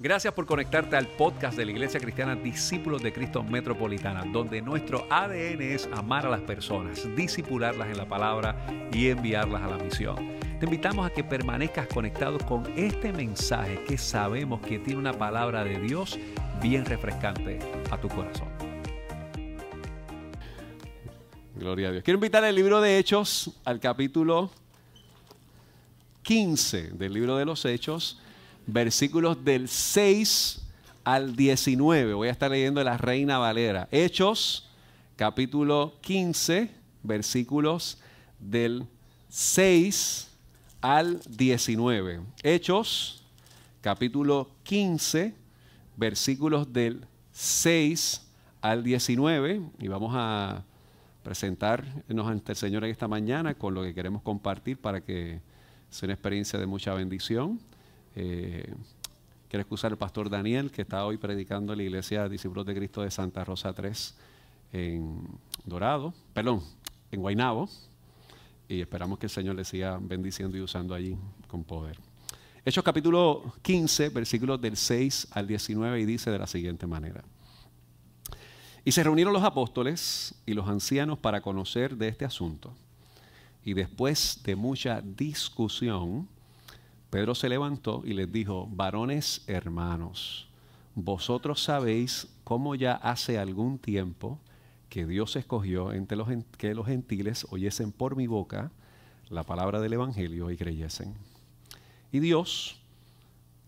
Gracias 0.00 0.34
por 0.34 0.44
conectarte 0.44 0.96
al 0.96 1.06
podcast 1.06 1.56
de 1.56 1.64
la 1.64 1.70
Iglesia 1.70 2.00
Cristiana 2.00 2.34
Discípulos 2.34 3.00
de 3.00 3.12
Cristo 3.12 3.44
Metropolitana, 3.44 4.24
donde 4.24 4.60
nuestro 4.60 5.06
ADN 5.08 5.62
es 5.62 5.88
amar 5.92 6.26
a 6.26 6.30
las 6.30 6.40
personas, 6.40 7.06
disipularlas 7.14 7.86
en 7.86 7.98
la 7.98 8.08
palabra 8.08 8.56
y 8.92 9.06
enviarlas 9.06 9.62
a 9.62 9.68
la 9.68 9.78
misión. 9.78 10.16
Te 10.58 10.66
invitamos 10.66 11.06
a 11.06 11.10
que 11.10 11.22
permanezcas 11.22 11.86
conectado 11.86 12.38
con 12.38 12.66
este 12.76 13.12
mensaje 13.12 13.84
que 13.84 13.96
sabemos 13.96 14.60
que 14.62 14.80
tiene 14.80 14.98
una 14.98 15.12
palabra 15.12 15.62
de 15.62 15.78
Dios 15.78 16.18
bien 16.60 16.84
refrescante 16.84 17.60
a 17.88 17.96
tu 17.96 18.08
corazón. 18.08 18.48
Gloria 21.54 21.90
a 21.90 21.92
Dios. 21.92 22.02
Quiero 22.02 22.16
invitar 22.16 22.42
al 22.42 22.54
libro 22.56 22.80
de 22.80 22.98
Hechos, 22.98 23.60
al 23.64 23.78
capítulo 23.78 24.50
15 26.22 26.90
del 26.94 27.12
libro 27.12 27.36
de 27.36 27.44
los 27.44 27.64
Hechos 27.64 28.18
versículos 28.66 29.44
del 29.44 29.68
6 29.68 30.62
al 31.04 31.36
19. 31.36 32.14
Voy 32.14 32.28
a 32.28 32.32
estar 32.32 32.50
leyendo 32.50 32.82
la 32.82 32.96
Reina 32.96 33.38
Valera. 33.38 33.88
Hechos, 33.90 34.70
capítulo 35.16 35.94
15, 36.00 36.70
versículos 37.02 37.98
del 38.38 38.86
6 39.28 40.30
al 40.80 41.20
19. 41.28 42.20
Hechos, 42.42 43.24
capítulo 43.80 44.50
15, 44.62 45.34
versículos 45.96 46.72
del 46.72 47.06
6 47.32 48.22
al 48.60 48.82
19. 48.82 49.62
Y 49.78 49.88
vamos 49.88 50.12
a 50.14 50.64
presentarnos 51.22 52.26
ante 52.26 52.52
el 52.52 52.56
Señor 52.56 52.84
en 52.84 52.90
esta 52.90 53.08
mañana 53.08 53.54
con 53.54 53.74
lo 53.74 53.82
que 53.82 53.94
queremos 53.94 54.22
compartir 54.22 54.78
para 54.78 55.00
que 55.00 55.40
sea 55.90 56.06
una 56.06 56.14
experiencia 56.14 56.58
de 56.58 56.66
mucha 56.66 56.92
bendición. 56.94 57.60
Eh, 58.16 58.72
quiero 59.48 59.60
excusar 59.62 59.92
al 59.92 59.98
pastor 59.98 60.30
Daniel, 60.30 60.70
que 60.70 60.82
está 60.82 61.04
hoy 61.04 61.16
predicando 61.16 61.72
en 61.72 61.78
la 61.78 61.84
iglesia 61.84 62.28
Discípulos 62.28 62.66
de 62.66 62.74
Cristo 62.74 63.02
de 63.02 63.10
Santa 63.10 63.44
Rosa 63.44 63.72
3 63.72 64.14
en 64.72 65.28
Dorado, 65.64 66.14
perdón, 66.32 66.62
en 67.10 67.20
Guainabo. 67.20 67.68
Y 68.68 68.80
esperamos 68.80 69.18
que 69.18 69.26
el 69.26 69.30
Señor 69.30 69.56
le 69.56 69.64
siga 69.64 69.98
bendiciendo 70.00 70.56
y 70.56 70.60
usando 70.60 70.94
allí 70.94 71.16
con 71.48 71.64
poder. 71.64 71.98
Hechos 72.64 72.82
capítulo 72.82 73.52
15, 73.62 74.08
versículos 74.08 74.60
del 74.60 74.76
6 74.76 75.28
al 75.32 75.46
19, 75.46 76.00
y 76.00 76.06
dice 76.06 76.30
de 76.30 76.38
la 76.38 76.46
siguiente 76.46 76.86
manera. 76.86 77.22
Y 78.84 78.92
se 78.92 79.02
reunieron 79.02 79.32
los 79.32 79.44
apóstoles 79.44 80.34
y 80.46 80.54
los 80.54 80.68
ancianos 80.68 81.18
para 81.18 81.40
conocer 81.40 81.96
de 81.96 82.08
este 82.08 82.24
asunto. 82.24 82.72
Y 83.64 83.74
después 83.74 84.40
de 84.44 84.56
mucha 84.56 85.00
discusión, 85.02 86.28
Pedro 87.14 87.36
se 87.36 87.48
levantó 87.48 88.02
y 88.04 88.12
les 88.12 88.32
dijo, 88.32 88.66
varones 88.72 89.44
hermanos, 89.46 90.48
vosotros 90.96 91.62
sabéis 91.62 92.26
cómo 92.42 92.74
ya 92.74 92.94
hace 92.94 93.38
algún 93.38 93.78
tiempo 93.78 94.40
que 94.88 95.06
Dios 95.06 95.36
escogió 95.36 95.92
entre 95.92 96.16
los, 96.16 96.26
que 96.58 96.74
los 96.74 96.86
gentiles 96.86 97.46
oyesen 97.50 97.92
por 97.92 98.16
mi 98.16 98.26
boca 98.26 98.72
la 99.30 99.44
palabra 99.44 99.80
del 99.80 99.92
Evangelio 99.92 100.50
y 100.50 100.56
creyesen. 100.56 101.14
Y 102.10 102.18
Dios, 102.18 102.80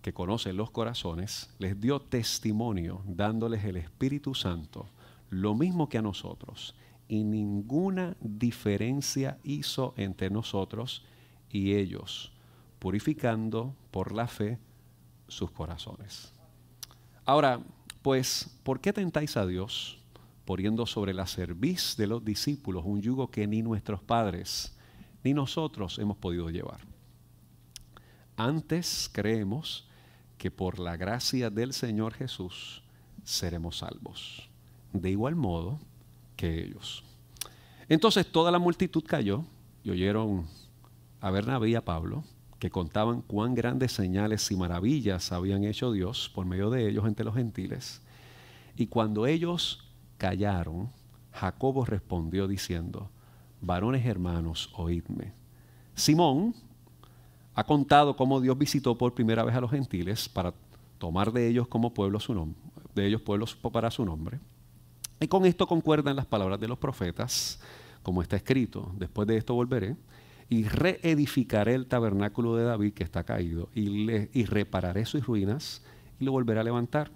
que 0.02 0.12
conoce 0.12 0.52
los 0.52 0.72
corazones, 0.72 1.48
les 1.60 1.80
dio 1.80 2.00
testimonio 2.00 3.02
dándoles 3.06 3.64
el 3.64 3.76
Espíritu 3.76 4.34
Santo, 4.34 4.88
lo 5.30 5.54
mismo 5.54 5.88
que 5.88 5.98
a 5.98 6.02
nosotros, 6.02 6.74
y 7.06 7.22
ninguna 7.22 8.16
diferencia 8.18 9.38
hizo 9.44 9.94
entre 9.96 10.30
nosotros 10.30 11.04
y 11.48 11.74
ellos 11.74 12.32
purificando 12.86 13.74
por 13.90 14.12
la 14.12 14.28
fe 14.28 14.60
sus 15.26 15.50
corazones. 15.50 16.32
Ahora, 17.24 17.58
pues, 18.00 18.60
¿por 18.62 18.80
qué 18.80 18.92
tentáis 18.92 19.36
a 19.36 19.44
Dios 19.44 19.98
poniendo 20.44 20.86
sobre 20.86 21.12
la 21.12 21.26
cerviz 21.26 21.96
de 21.96 22.06
los 22.06 22.24
discípulos 22.24 22.84
un 22.86 23.02
yugo 23.02 23.28
que 23.28 23.48
ni 23.48 23.60
nuestros 23.60 24.00
padres 24.04 24.78
ni 25.24 25.34
nosotros 25.34 25.98
hemos 25.98 26.16
podido 26.16 26.48
llevar? 26.48 26.78
Antes 28.36 29.10
creemos 29.12 29.88
que 30.38 30.52
por 30.52 30.78
la 30.78 30.96
gracia 30.96 31.50
del 31.50 31.72
Señor 31.72 32.14
Jesús 32.14 32.84
seremos 33.24 33.78
salvos, 33.78 34.48
de 34.92 35.10
igual 35.10 35.34
modo 35.34 35.80
que 36.36 36.62
ellos. 36.62 37.02
Entonces 37.88 38.30
toda 38.30 38.52
la 38.52 38.60
multitud 38.60 39.02
cayó 39.04 39.44
y 39.82 39.90
oyeron 39.90 40.46
a 41.20 41.32
Bernabé 41.32 41.70
y 41.70 41.74
a 41.74 41.84
Pablo 41.84 42.22
que 42.58 42.70
contaban 42.70 43.22
cuán 43.22 43.54
grandes 43.54 43.92
señales 43.92 44.50
y 44.50 44.56
maravillas 44.56 45.32
habían 45.32 45.64
hecho 45.64 45.92
Dios 45.92 46.30
por 46.34 46.46
medio 46.46 46.70
de 46.70 46.88
ellos 46.88 47.06
entre 47.06 47.24
los 47.24 47.34
gentiles. 47.34 48.00
Y 48.76 48.86
cuando 48.86 49.26
ellos 49.26 49.84
callaron, 50.16 50.90
Jacobo 51.32 51.84
respondió 51.84 52.48
diciendo, 52.48 53.10
varones 53.60 54.06
hermanos, 54.06 54.70
oídme. 54.74 55.32
Simón 55.94 56.54
ha 57.54 57.64
contado 57.64 58.16
cómo 58.16 58.40
Dios 58.40 58.56
visitó 58.56 58.96
por 58.96 59.14
primera 59.14 59.44
vez 59.44 59.54
a 59.54 59.60
los 59.60 59.70
gentiles 59.70 60.28
para 60.28 60.54
tomar 60.98 61.32
de 61.32 61.48
ellos 61.48 61.68
como 61.68 61.92
pueblo 61.92 62.20
su 62.20 62.34
nombre, 62.34 62.58
de 62.94 63.06
ellos 63.06 63.20
pueblos 63.20 63.54
para 63.54 63.90
su 63.90 64.04
nombre. 64.04 64.38
Y 65.20 65.28
con 65.28 65.44
esto 65.44 65.66
concuerdan 65.66 66.16
las 66.16 66.26
palabras 66.26 66.60
de 66.60 66.68
los 66.68 66.78
profetas, 66.78 67.60
como 68.02 68.22
está 68.22 68.36
escrito, 68.36 68.92
después 68.96 69.26
de 69.26 69.36
esto 69.36 69.54
volveré 69.54 69.96
y 70.48 70.64
reedificaré 70.64 71.74
el 71.74 71.86
tabernáculo 71.86 72.56
de 72.56 72.64
David 72.64 72.92
que 72.92 73.04
está 73.04 73.24
caído 73.24 73.68
y, 73.74 74.10
y 74.32 74.44
repararé 74.44 75.04
sus 75.04 75.26
ruinas 75.26 75.82
y 76.20 76.24
lo 76.24 76.32
volveré 76.32 76.60
a 76.60 76.64
levantar 76.64 77.10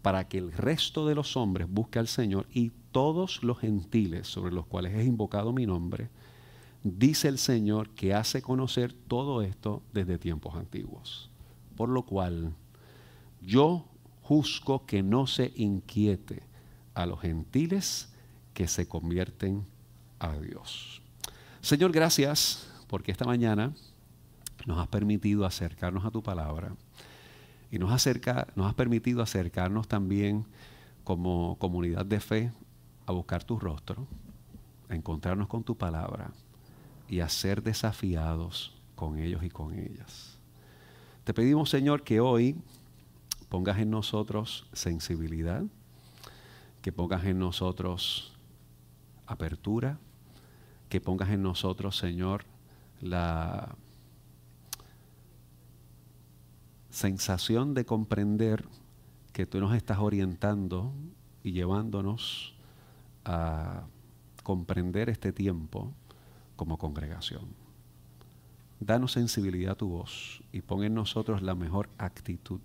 para 0.00 0.28
que 0.28 0.38
el 0.38 0.52
resto 0.52 1.06
de 1.06 1.14
los 1.14 1.36
hombres 1.36 1.68
busque 1.70 1.98
al 1.98 2.08
Señor 2.08 2.46
y 2.52 2.72
todos 2.90 3.42
los 3.42 3.58
gentiles 3.58 4.26
sobre 4.26 4.52
los 4.52 4.66
cuales 4.66 4.94
es 4.94 5.06
invocado 5.06 5.52
mi 5.52 5.66
nombre, 5.66 6.10
dice 6.82 7.28
el 7.28 7.38
Señor 7.38 7.90
que 7.90 8.14
hace 8.14 8.42
conocer 8.42 8.92
todo 8.92 9.42
esto 9.42 9.82
desde 9.92 10.18
tiempos 10.18 10.56
antiguos. 10.56 11.30
Por 11.76 11.88
lo 11.88 12.02
cual 12.02 12.54
yo 13.40 13.86
juzgo 14.22 14.86
que 14.86 15.02
no 15.02 15.26
se 15.26 15.52
inquiete 15.56 16.42
a 16.94 17.06
los 17.06 17.20
gentiles 17.20 18.12
que 18.54 18.68
se 18.68 18.86
convierten 18.86 19.64
a 20.18 20.36
Dios. 20.36 21.01
Señor, 21.62 21.92
gracias 21.92 22.68
porque 22.88 23.12
esta 23.12 23.24
mañana 23.24 23.72
nos 24.66 24.78
has 24.80 24.88
permitido 24.88 25.46
acercarnos 25.46 26.04
a 26.04 26.10
tu 26.10 26.20
palabra 26.20 26.74
y 27.70 27.78
nos, 27.78 27.92
acerca, 27.92 28.48
nos 28.56 28.66
has 28.66 28.74
permitido 28.74 29.22
acercarnos 29.22 29.86
también 29.86 30.44
como 31.04 31.56
comunidad 31.60 32.04
de 32.04 32.18
fe 32.18 32.52
a 33.06 33.12
buscar 33.12 33.44
tu 33.44 33.60
rostro, 33.60 34.08
a 34.88 34.96
encontrarnos 34.96 35.46
con 35.46 35.62
tu 35.62 35.76
palabra 35.76 36.32
y 37.08 37.20
a 37.20 37.28
ser 37.28 37.62
desafiados 37.62 38.76
con 38.96 39.20
ellos 39.20 39.44
y 39.44 39.48
con 39.48 39.72
ellas. 39.72 40.36
Te 41.22 41.32
pedimos, 41.32 41.70
Señor, 41.70 42.02
que 42.02 42.18
hoy 42.18 42.56
pongas 43.48 43.78
en 43.78 43.88
nosotros 43.88 44.66
sensibilidad, 44.72 45.62
que 46.82 46.90
pongas 46.90 47.24
en 47.24 47.38
nosotros 47.38 48.32
apertura, 49.28 50.00
que 50.92 51.00
pongas 51.00 51.30
en 51.30 51.42
nosotros, 51.42 51.96
Señor, 51.96 52.44
la 53.00 53.76
sensación 56.90 57.72
de 57.72 57.86
comprender 57.86 58.66
que 59.32 59.46
tú 59.46 59.58
nos 59.58 59.74
estás 59.74 60.00
orientando 60.00 60.92
y 61.42 61.52
llevándonos 61.52 62.54
a 63.24 63.86
comprender 64.42 65.08
este 65.08 65.32
tiempo 65.32 65.94
como 66.56 66.76
congregación. 66.76 67.46
Danos 68.78 69.12
sensibilidad 69.12 69.72
a 69.72 69.76
tu 69.76 69.88
voz 69.88 70.42
y 70.52 70.60
pon 70.60 70.84
en 70.84 70.92
nosotros 70.92 71.40
la 71.40 71.54
mejor 71.54 71.88
actitud 71.96 72.60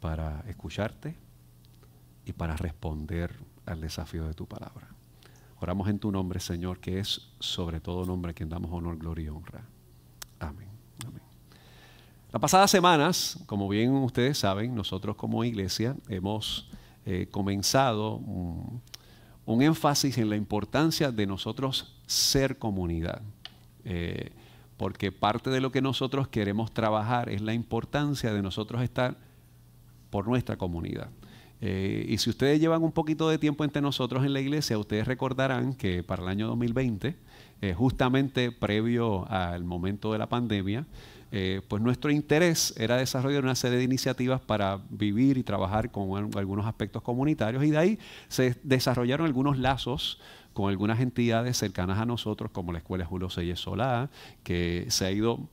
para 0.00 0.40
escucharte 0.48 1.14
y 2.24 2.32
para 2.32 2.56
responder 2.56 3.32
al 3.64 3.80
desafío 3.80 4.26
de 4.26 4.34
tu 4.34 4.46
palabra. 4.46 4.96
Oramos 5.60 5.88
en 5.88 5.98
tu 5.98 6.12
nombre, 6.12 6.38
Señor, 6.38 6.80
que 6.80 6.98
es 6.98 7.28
sobre 7.40 7.80
todo 7.80 8.04
nombre 8.04 8.32
a 8.32 8.34
quien 8.34 8.48
damos 8.48 8.70
honor, 8.72 8.98
gloria 8.98 9.26
y 9.26 9.28
honra. 9.28 9.64
Amén. 10.38 10.68
Amén. 11.06 11.22
Las 12.30 12.40
pasadas 12.40 12.70
semanas, 12.70 13.38
como 13.46 13.68
bien 13.68 13.90
ustedes 13.92 14.38
saben, 14.38 14.74
nosotros 14.74 15.16
como 15.16 15.44
iglesia 15.44 15.96
hemos 16.08 16.68
eh, 17.06 17.28
comenzado 17.30 18.16
un, 18.16 18.82
énfasis 19.62 20.18
en 20.18 20.28
la 20.28 20.36
importancia 20.36 21.10
de 21.10 21.26
nosotros 21.26 21.96
ser 22.06 22.58
comunidad. 22.58 23.22
Eh, 23.84 24.32
porque 24.76 25.12
parte 25.12 25.48
de 25.48 25.60
lo 25.60 25.72
que 25.72 25.80
nosotros 25.80 26.28
queremos 26.28 26.72
trabajar 26.72 27.30
es 27.30 27.40
la 27.40 27.54
importancia 27.54 28.34
de 28.34 28.42
nosotros 28.42 28.82
estar 28.82 29.16
por 30.10 30.26
nuestra 30.26 30.56
comunidad. 30.56 31.08
Eh, 31.60 32.04
y 32.08 32.18
si 32.18 32.30
ustedes 32.30 32.60
llevan 32.60 32.82
un 32.82 32.92
poquito 32.92 33.28
de 33.28 33.38
tiempo 33.38 33.64
entre 33.64 33.80
nosotros 33.80 34.24
en 34.24 34.32
la 34.32 34.40
iglesia, 34.40 34.78
ustedes 34.78 35.06
recordarán 35.06 35.74
que 35.74 36.02
para 36.02 36.22
el 36.22 36.28
año 36.28 36.48
2020, 36.48 37.16
eh, 37.62 37.74
justamente 37.74 38.52
previo 38.52 39.26
al 39.30 39.64
momento 39.64 40.12
de 40.12 40.18
la 40.18 40.28
pandemia, 40.28 40.86
eh, 41.32 41.62
pues 41.66 41.82
nuestro 41.82 42.10
interés 42.10 42.74
era 42.76 42.96
desarrollar 42.96 43.42
una 43.42 43.54
serie 43.54 43.78
de 43.78 43.84
iniciativas 43.84 44.40
para 44.40 44.80
vivir 44.90 45.38
y 45.38 45.42
trabajar 45.42 45.90
con 45.90 46.30
algunos 46.36 46.66
aspectos 46.66 47.02
comunitarios 47.02 47.64
y 47.64 47.70
de 47.70 47.78
ahí 47.78 47.98
se 48.28 48.56
desarrollaron 48.62 49.26
algunos 49.26 49.58
lazos 49.58 50.20
con 50.52 50.70
algunas 50.70 51.00
entidades 51.00 51.56
cercanas 51.56 51.98
a 51.98 52.06
nosotros, 52.06 52.50
como 52.50 52.72
la 52.72 52.78
Escuela 52.78 53.04
Julio 53.04 53.28
Seyes 53.28 53.60
Solá, 53.60 54.08
que 54.42 54.86
se 54.88 55.04
ha 55.04 55.10
ido 55.10 55.48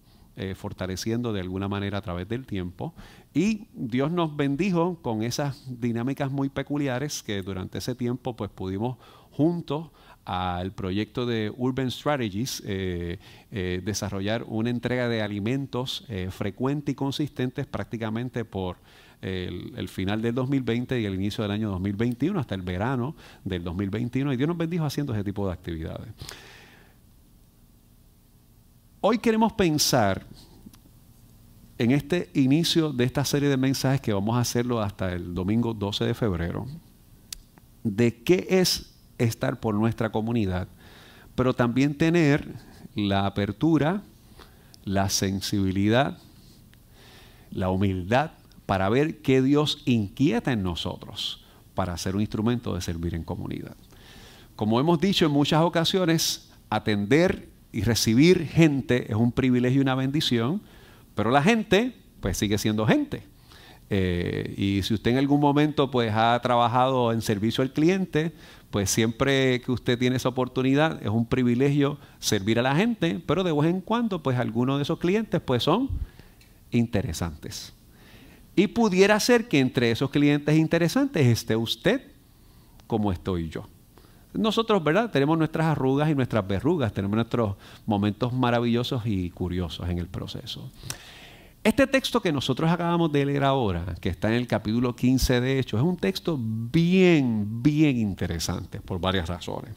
fortaleciendo 0.56 1.32
de 1.32 1.42
alguna 1.42 1.68
manera 1.68 2.00
a 2.00 2.02
través 2.02 2.28
del 2.28 2.48
tiempo. 2.48 2.96
Y 3.34 3.68
Dios 3.74 4.12
nos 4.12 4.36
bendijo 4.36 5.00
con 5.02 5.24
esas 5.24 5.80
dinámicas 5.82 6.32
muy 6.32 6.50
peculiares 6.50 7.24
que 7.24 7.42
durante 7.42 7.80
ese 7.80 7.96
tiempo 7.96 8.36
pues 8.36 8.52
pudimos 8.52 8.98
juntos 9.32 9.90
al 10.26 10.72
proyecto 10.72 11.26
de 11.26 11.52
Urban 11.58 11.90
Strategies, 11.90 12.62
eh, 12.66 13.18
eh, 13.52 13.82
desarrollar 13.84 14.46
una 14.48 14.70
entrega 14.70 15.10
de 15.10 15.22
alimentos 15.22 16.06
frecuente 16.30 16.92
y 16.92 16.96
consistentes 16.96 17.66
prácticamente 17.66 18.46
por 18.46 18.78
el, 19.22 19.88
final 19.90 20.22
del 20.22 20.36
2020 20.36 21.00
y 21.00 21.06
el 21.06 21.16
inicio 21.16 21.44
del 21.44 21.52
año 21.52 21.70
2021, 21.72 22.40
hasta 22.40 22.56
el 22.56 22.62
verano 22.62 23.16
del 23.44 23.64
2021, 23.64 24.34
y 24.34 24.38
Dios 24.38 24.48
nos 24.48 24.58
bendijo 24.58 24.86
haciendo 24.86 25.14
ese 25.14 25.24
tipo 25.24 25.48
de 25.48 25.54
actividades. 25.54 26.10
Hoy 29.02 29.18
queremos 29.18 29.52
pensar 29.54 30.26
en 31.78 31.92
este 31.92 32.30
inicio 32.34 32.92
de 32.92 33.04
esta 33.04 33.26
serie 33.26 33.50
de 33.50 33.58
mensajes 33.58 34.02
que 34.02 34.14
vamos 34.14 34.36
a 34.36 34.42
hacerlo 34.42 34.82
hasta 34.82 35.14
el 35.14 35.34
domingo 35.34 35.74
12 35.74 36.06
de 36.06 36.14
febrero, 36.14 36.68
de 37.84 38.24
qué 38.24 38.48
es 38.50 38.94
estar 39.18 39.60
por 39.60 39.76
nuestra 39.76 40.12
comunidad, 40.12 40.68
pero 41.36 41.54
también 41.54 41.96
tener 41.96 42.54
la 42.96 43.26
apertura, 43.26 44.04
la 44.84 45.10
sensibilidad, 45.10 46.18
la 47.52 47.70
humildad 47.70 48.32
para 48.66 48.90
ver 48.90 49.22
qué 49.22 49.42
Dios 49.42 49.82
inquieta 49.86 50.52
en 50.52 50.64
nosotros 50.64 51.44
para 51.76 51.98
ser 51.98 52.16
un 52.16 52.22
instrumento 52.22 52.76
de 52.76 52.82
servir 52.82 53.16
en 53.16 53.24
comunidad. 53.24 53.76
Como 54.56 54.80
hemos 54.80 55.00
dicho 55.00 55.26
en 55.26 55.32
muchas 55.32 55.62
ocasiones, 55.62 56.50
atender 56.70 57.50
y 57.72 57.82
recibir 57.82 58.48
gente 58.48 59.12
es 59.12 59.16
un 59.16 59.32
privilegio 59.32 59.80
y 59.80 59.82
una 59.82 59.96
bendición, 59.96 60.62
pero 61.16 61.32
la 61.32 61.44
gente 61.44 61.94
pues 62.20 62.38
sigue 62.38 62.58
siendo 62.58 62.86
gente. 62.88 63.24
Eh, 63.90 64.54
y 64.58 64.82
si 64.84 64.94
usted 64.94 65.12
en 65.12 65.18
algún 65.18 65.40
momento 65.40 65.92
pues 65.92 66.12
ha 66.16 66.40
trabajado 66.42 67.12
en 67.12 67.22
servicio 67.22 67.62
al 67.62 67.74
cliente, 67.74 68.32
pues 68.72 68.90
siempre 68.90 69.62
que 69.62 69.72
usted 69.72 70.00
tiene 70.00 70.16
esa 70.16 70.30
oportunidad 70.30 71.00
es 71.04 71.10
un 71.10 71.26
privilegio 71.26 72.00
servir 72.20 72.58
a 72.58 72.64
la 72.64 72.76
gente, 72.76 73.22
pero 73.26 73.44
de 73.44 73.52
vez 73.52 73.66
en 73.66 73.82
cuando 73.82 74.24
pues 74.24 74.40
algunos 74.40 74.78
de 74.78 74.84
esos 74.84 75.00
clientes 75.00 75.42
pues 75.42 75.64
son 75.64 75.90
interesantes. 76.72 77.74
Y 78.56 78.68
pudiera 78.68 79.20
ser 79.20 79.48
que 79.48 79.60
entre 79.60 79.92
esos 79.92 80.10
clientes 80.10 80.56
interesantes 80.58 81.28
esté 81.28 81.56
usted 81.56 82.02
como 82.88 83.12
estoy 83.12 83.50
yo. 83.50 83.68
Nosotros, 84.34 84.84
¿verdad? 84.84 85.12
Tenemos 85.12 85.38
nuestras 85.38 85.68
arrugas 85.68 86.10
y 86.10 86.16
nuestras 86.16 86.48
verrugas, 86.48 86.92
tenemos 86.94 87.16
nuestros 87.16 87.56
momentos 87.86 88.34
maravillosos 88.34 89.06
y 89.06 89.30
curiosos 89.30 89.90
en 89.90 90.00
el 90.00 90.08
proceso. 90.08 90.72
Este 91.64 91.88
texto 91.88 92.22
que 92.22 92.34
nosotros 92.34 92.70
acabamos 92.70 93.10
de 93.14 93.26
leer 93.26 93.46
ahora, 93.46 93.96
que 94.02 94.10
está 94.10 94.28
en 94.28 94.34
el 94.34 94.48
capítulo 94.48 94.98
15 94.98 95.40
de 95.40 95.60
Hechos, 95.60 95.80
es 95.80 95.86
un 95.86 95.96
texto 95.96 96.38
bien, 96.38 97.64
bien 97.64 97.98
interesante 97.98 98.82
por 98.82 99.00
varias 99.00 99.30
razones. 99.30 99.74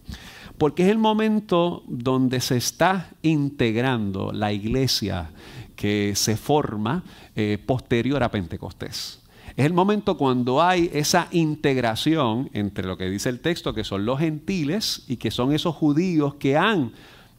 Porque 0.59 0.83
es 0.83 0.89
el 0.89 0.99
momento 0.99 1.85
donde 1.87 2.41
se 2.41 2.57
está 2.57 3.11
integrando 3.23 4.33
la 4.33 4.53
iglesia 4.53 5.31
que 5.77 6.17
se 6.17 6.37
forma 6.37 7.05
eh, 7.37 7.63
posterior 7.65 8.21
a 8.25 8.33
Pentecostés. 8.33 9.21
Es 9.57 9.65
el 9.65 9.73
momento 9.73 10.19
cuando 10.19 10.63
hay 10.63 10.91
esa 10.93 11.29
integración 11.31 12.51
entre 12.53 12.87
lo 12.87 12.99
que 12.99 13.09
dice 13.09 13.31
el 13.31 13.41
texto, 13.41 13.73
que 13.73 13.85
son 13.85 14.05
los 14.05 14.19
gentiles 14.19 15.05
y 15.09 15.17
que 15.17 15.31
son 15.31 15.55
esos 15.55 15.75
judíos 15.75 16.35
que 16.35 16.59
han 16.59 16.93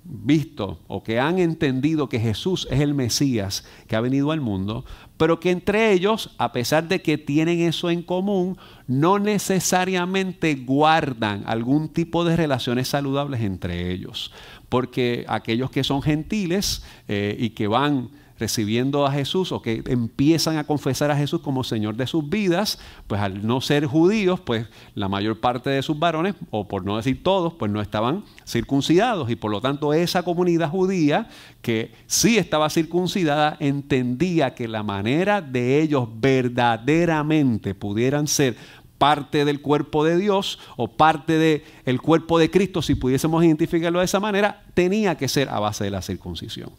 visto 0.03 0.79
o 0.87 1.03
que 1.03 1.19
han 1.19 1.37
entendido 1.37 2.09
que 2.09 2.19
Jesús 2.19 2.67
es 2.71 2.79
el 2.79 2.93
Mesías 2.93 3.65
que 3.87 3.95
ha 3.95 4.01
venido 4.01 4.31
al 4.31 4.41
mundo, 4.41 4.85
pero 5.17 5.39
que 5.39 5.51
entre 5.51 5.91
ellos, 5.91 6.31
a 6.39 6.53
pesar 6.53 6.87
de 6.87 7.01
que 7.01 7.19
tienen 7.19 7.59
eso 7.59 7.91
en 7.91 8.01
común, 8.01 8.57
no 8.87 9.19
necesariamente 9.19 10.55
guardan 10.55 11.43
algún 11.45 11.89
tipo 11.89 12.23
de 12.23 12.35
relaciones 12.35 12.87
saludables 12.87 13.41
entre 13.41 13.91
ellos. 13.91 14.31
Porque 14.69 15.23
aquellos 15.27 15.69
que 15.69 15.83
son 15.83 16.01
gentiles 16.01 16.83
eh, 17.07 17.35
y 17.37 17.51
que 17.51 17.67
van 17.67 18.09
recibiendo 18.39 19.05
a 19.05 19.11
Jesús 19.11 19.51
o 19.51 19.61
que 19.61 19.83
empiezan 19.87 20.57
a 20.57 20.65
confesar 20.65 21.11
a 21.11 21.17
Jesús 21.17 21.41
como 21.41 21.63
Señor 21.63 21.95
de 21.95 22.07
sus 22.07 22.29
vidas, 22.29 22.79
pues 23.07 23.21
al 23.21 23.45
no 23.45 23.61
ser 23.61 23.85
judíos, 23.85 24.39
pues 24.39 24.67
la 24.95 25.09
mayor 25.09 25.39
parte 25.39 25.69
de 25.69 25.81
sus 25.81 25.97
varones, 25.97 26.35
o 26.51 26.67
por 26.67 26.85
no 26.85 26.97
decir 26.97 27.23
todos, 27.23 27.53
pues 27.53 27.71
no 27.71 27.81
estaban 27.81 28.23
circuncidados 28.45 29.29
y 29.29 29.35
por 29.35 29.51
lo 29.51 29.61
tanto 29.61 29.93
esa 29.93 30.23
comunidad 30.23 30.69
judía 30.69 31.29
que 31.61 31.91
sí 32.05 32.37
estaba 32.37 32.69
circuncidada 32.69 33.57
entendía 33.59 34.55
que 34.55 34.67
la 34.67 34.83
manera 34.83 35.41
de 35.41 35.81
ellos 35.81 36.07
verdaderamente 36.19 37.75
pudieran 37.75 38.27
ser 38.27 38.55
parte 38.97 39.45
del 39.45 39.61
cuerpo 39.61 40.03
de 40.03 40.17
Dios 40.17 40.59
o 40.75 40.87
parte 40.87 41.37
del 41.37 42.01
cuerpo 42.01 42.39
de 42.39 42.49
Cristo, 42.49 42.81
si 42.81 42.95
pudiésemos 42.95 43.43
identificarlo 43.43 43.99
de 43.99 44.05
esa 44.05 44.19
manera, 44.19 44.63
tenía 44.73 45.15
que 45.15 45.27
ser 45.27 45.49
a 45.49 45.59
base 45.59 45.83
de 45.83 45.91
la 45.91 46.01
circuncisión. 46.01 46.71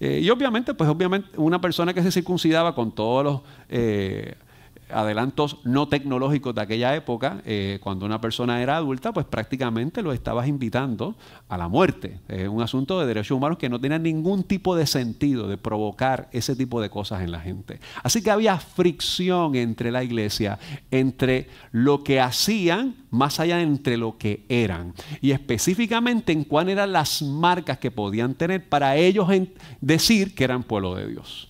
Eh, 0.00 0.20
y 0.22 0.30
obviamente, 0.30 0.74
pues 0.74 0.88
obviamente 0.90 1.28
una 1.36 1.60
persona 1.60 1.94
que 1.94 2.02
se 2.02 2.12
circuncidaba 2.12 2.74
con 2.74 2.94
todos 2.94 3.24
los 3.24 3.40
eh, 3.68 4.34
adelantos 4.90 5.58
no 5.64 5.88
tecnológicos 5.88 6.54
de 6.54 6.60
aquella 6.60 6.94
época, 6.94 7.42
eh, 7.44 7.78
cuando 7.82 8.06
una 8.06 8.20
persona 8.20 8.62
era 8.62 8.76
adulta, 8.76 9.12
pues 9.12 9.26
prácticamente 9.26 10.02
lo 10.02 10.12
estabas 10.12 10.46
invitando 10.46 11.16
a 11.48 11.56
la 11.56 11.68
muerte. 11.68 12.20
Es 12.28 12.48
un 12.48 12.62
asunto 12.62 13.00
de 13.00 13.06
derechos 13.06 13.36
humanos 13.36 13.58
que 13.58 13.68
no 13.68 13.80
tenía 13.80 13.98
ningún 13.98 14.44
tipo 14.44 14.76
de 14.76 14.86
sentido 14.86 15.48
de 15.48 15.56
provocar 15.56 16.28
ese 16.32 16.54
tipo 16.54 16.80
de 16.80 16.90
cosas 16.90 17.22
en 17.22 17.32
la 17.32 17.40
gente. 17.40 17.80
Así 18.02 18.22
que 18.22 18.30
había 18.30 18.58
fricción 18.58 19.54
entre 19.54 19.90
la 19.90 20.04
iglesia, 20.04 20.58
entre 20.90 21.48
lo 21.72 22.04
que 22.04 22.20
hacían, 22.20 22.94
más 23.10 23.40
allá 23.40 23.60
entre 23.60 23.96
lo 23.96 24.18
que 24.18 24.44
eran. 24.48 24.94
Y 25.20 25.32
específicamente 25.32 26.32
en 26.32 26.44
cuáles 26.44 26.72
eran 26.72 26.92
las 26.92 27.22
marcas 27.22 27.78
que 27.78 27.90
podían 27.90 28.34
tener 28.34 28.68
para 28.68 28.96
ellos 28.96 29.28
decir 29.80 30.34
que 30.34 30.44
eran 30.44 30.62
pueblo 30.62 30.94
de 30.94 31.08
Dios. 31.08 31.48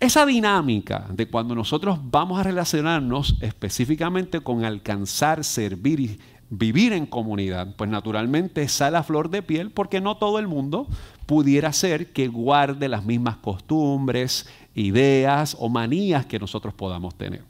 Esa 0.00 0.24
dinámica 0.24 1.06
de 1.12 1.28
cuando 1.28 1.54
nosotros 1.54 1.98
vamos 2.02 2.40
a 2.40 2.42
relacionarnos 2.42 3.36
específicamente 3.42 4.40
con 4.40 4.64
alcanzar, 4.64 5.44
servir 5.44 6.00
y 6.00 6.18
vivir 6.48 6.94
en 6.94 7.04
comunidad, 7.04 7.76
pues 7.76 7.90
naturalmente 7.90 8.66
sale 8.68 8.96
a 8.96 9.02
flor 9.02 9.28
de 9.28 9.42
piel 9.42 9.70
porque 9.70 10.00
no 10.00 10.16
todo 10.16 10.38
el 10.38 10.48
mundo 10.48 10.88
pudiera 11.26 11.70
ser 11.74 12.14
que 12.14 12.28
guarde 12.28 12.88
las 12.88 13.04
mismas 13.04 13.36
costumbres, 13.36 14.48
ideas 14.74 15.54
o 15.60 15.68
manías 15.68 16.24
que 16.24 16.38
nosotros 16.38 16.72
podamos 16.72 17.14
tener. 17.16 17.42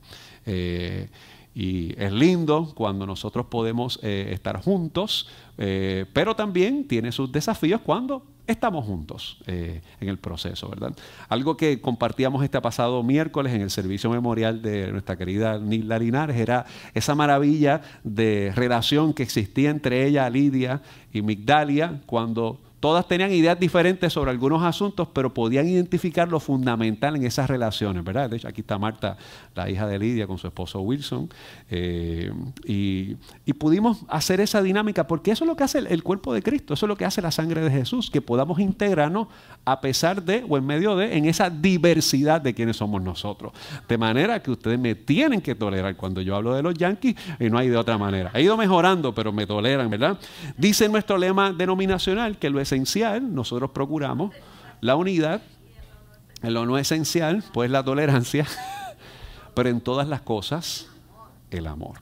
Eh, 0.44 1.08
y 1.54 1.94
es 2.02 2.12
lindo 2.12 2.72
cuando 2.75 3.06
nosotros 3.06 3.46
podemos 3.46 4.00
eh, 4.02 4.30
estar 4.32 4.60
juntos, 4.60 5.28
eh, 5.56 6.04
pero 6.12 6.34
también 6.34 6.88
tiene 6.88 7.12
sus 7.12 7.30
desafíos 7.30 7.80
cuando 7.80 8.25
estamos 8.50 8.85
juntos 8.85 9.38
eh, 9.47 9.80
en 10.00 10.09
el 10.09 10.19
proceso, 10.19 10.69
¿verdad? 10.69 10.92
Algo 11.28 11.57
que 11.57 11.80
compartíamos 11.80 12.42
este 12.45 12.61
pasado 12.61 13.02
miércoles 13.02 13.52
en 13.52 13.61
el 13.61 13.71
servicio 13.71 14.11
memorial 14.11 14.62
de 14.62 14.90
nuestra 14.92 15.16
querida 15.16 15.59
Nila 15.59 15.99
Linares 15.99 16.37
era 16.37 16.66
esa 16.95 17.14
maravilla 17.14 17.80
de 18.04 18.52
relación 18.54 19.14
que 19.14 19.23
existía 19.23 19.71
entre 19.71 20.07
ella, 20.07 20.28
Lidia 20.30 20.83
y 21.12 21.23
Migdalia, 21.23 22.00
cuando 22.07 22.59
Todas 22.80 23.06
tenían 23.06 23.30
ideas 23.30 23.60
diferentes 23.60 24.10
sobre 24.10 24.30
algunos 24.30 24.62
asuntos, 24.62 25.06
pero 25.12 25.34
podían 25.34 25.68
identificar 25.68 26.28
lo 26.28 26.40
fundamental 26.40 27.14
en 27.14 27.26
esas 27.26 27.49
relaciones, 27.50 28.02
¿verdad? 28.02 28.30
De 28.30 28.38
hecho, 28.38 28.49
aquí 28.49 28.62
está 28.62 28.78
Marta, 28.78 29.18
la 29.54 29.68
hija 29.68 29.87
de 29.87 29.99
Lidia, 29.99 30.26
con 30.26 30.38
su 30.38 30.46
esposo 30.46 30.80
Wilson, 30.80 31.28
eh, 31.70 32.32
y, 32.64 33.16
pudimos 33.60 33.99
hacer 34.08 34.40
esa 34.40 34.62
dinámica, 34.62 35.06
porque 35.06 35.32
eso 35.32 35.44
es 35.44 35.49
lo 35.49 35.54
que 35.54 35.64
hace 35.64 35.80
el, 35.80 36.02
cuerpo 36.02 36.32
de 36.32 36.42
Cristo, 36.42 36.72
eso 36.72 36.87
es 36.87 36.88
lo 36.88 36.96
que 36.96 37.04
hace 37.04 37.20
la 37.20 37.30
sangre 37.30 37.60
de 37.60 37.70
Jesús, 37.70 38.10
que 38.10 38.22
podamos 38.22 38.58
integrarnos 38.58 39.28
a 39.66 39.82
pesar 39.82 40.22
de 40.22 40.46
o 40.49 40.56
en 40.56 40.64
medio 40.64 40.96
de, 40.96 41.18
en 41.18 41.26
esa 41.26 41.50
diversidad 41.50 42.40
de 42.40 42.54
quienes 42.54 42.78
somos 42.78 43.02
nosotros. 43.02 43.52
De 43.87 43.99
manera 43.99 44.42
que 44.42 44.50
ustedes 44.50 44.78
me 44.78 44.94
tienen 44.94 45.42
que 45.42 45.54
tolerar 45.54 45.94
cuando 45.96 46.22
yo 46.22 46.34
hablo 46.34 46.54
de 46.54 46.62
los 46.62 46.72
yanquis, 46.72 47.14
y 47.38 47.50
no 47.50 47.58
hay 47.58 47.68
de 47.68 47.76
otra 47.76 47.99
manera. 47.99 48.30
He 48.32 48.40
ido 48.40 48.56
mejorando, 48.56 49.14
pero 49.14 49.30
me 49.30 49.46
toleran, 49.46 49.90
¿verdad? 49.90 50.18
Dice 50.56 50.88
nuestro 50.88 51.18
lema 51.18 51.52
denominacional 51.52 52.38
que 52.38 52.49
lo 52.49 52.58
es 52.60 52.69
esencial, 52.70 53.34
nosotros 53.34 53.70
procuramos 53.70 54.32
la 54.80 54.94
unidad, 54.94 55.42
en 56.42 56.54
lo 56.54 56.64
no 56.64 56.78
esencial, 56.78 57.42
pues 57.52 57.70
la 57.70 57.82
tolerancia, 57.82 58.46
pero 59.54 59.68
en 59.68 59.80
todas 59.80 60.08
las 60.08 60.20
cosas, 60.20 60.86
el 61.50 61.66
amor. 61.66 61.98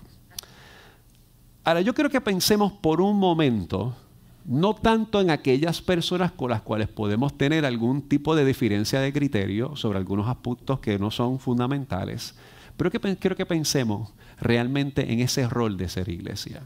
Ahora, 1.65 1.81
yo 1.81 1.95
quiero 1.95 2.11
que 2.11 2.21
pensemos 2.21 2.73
por 2.73 3.01
un 3.01 3.19
momento 3.19 3.97
no 4.45 4.75
tanto 4.75 5.21
en 5.21 5.31
aquellas 5.31 5.83
personas 5.83 6.33
con 6.33 6.51
las 6.51 6.63
cuales 6.63 6.89
podemos 6.89 7.37
tener 7.37 7.67
algún 7.67 8.09
tipo 8.09 8.35
de 8.35 8.45
diferencia 8.45 9.01
de 9.01 9.13
criterio 9.13 9.77
sobre 9.77 9.99
algunos 9.99 10.29
aspectos 10.29 10.81
que 10.81 10.99
no 10.99 11.11
son 11.11 11.39
fundamentales, 11.39 12.35
pero 12.77 12.91
que 12.91 12.99
quiero 13.17 13.37
que 13.37 13.45
pensemos 13.45 14.13
realmente 14.41 15.13
en 15.13 15.21
ese 15.21 15.49
rol 15.49 15.77
de 15.77 15.89
ser 15.89 16.09
iglesia, 16.09 16.63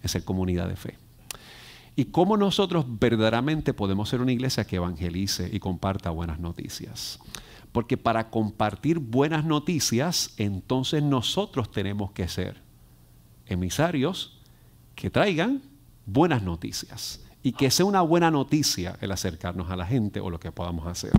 de 0.00 0.08
ser 0.08 0.24
comunidad 0.24 0.68
de 0.68 0.76
fe. 0.76 1.07
Y 1.98 2.04
cómo 2.04 2.36
nosotros 2.36 2.84
verdaderamente 2.86 3.74
podemos 3.74 4.08
ser 4.08 4.20
una 4.20 4.30
iglesia 4.30 4.64
que 4.64 4.76
evangelice 4.76 5.50
y 5.52 5.58
comparta 5.58 6.10
buenas 6.10 6.38
noticias. 6.38 7.18
Porque 7.72 7.96
para 7.96 8.30
compartir 8.30 9.00
buenas 9.00 9.44
noticias, 9.44 10.32
entonces 10.36 11.02
nosotros 11.02 11.72
tenemos 11.72 12.12
que 12.12 12.28
ser 12.28 12.62
emisarios 13.46 14.38
que 14.94 15.10
traigan 15.10 15.60
buenas 16.06 16.44
noticias 16.44 17.20
y 17.42 17.50
que 17.50 17.68
sea 17.68 17.84
una 17.84 18.02
buena 18.02 18.30
noticia 18.30 18.96
el 19.00 19.10
acercarnos 19.10 19.68
a 19.68 19.74
la 19.74 19.84
gente 19.84 20.20
o 20.20 20.30
lo 20.30 20.38
que 20.38 20.52
podamos 20.52 20.86
hacer. 20.86 21.10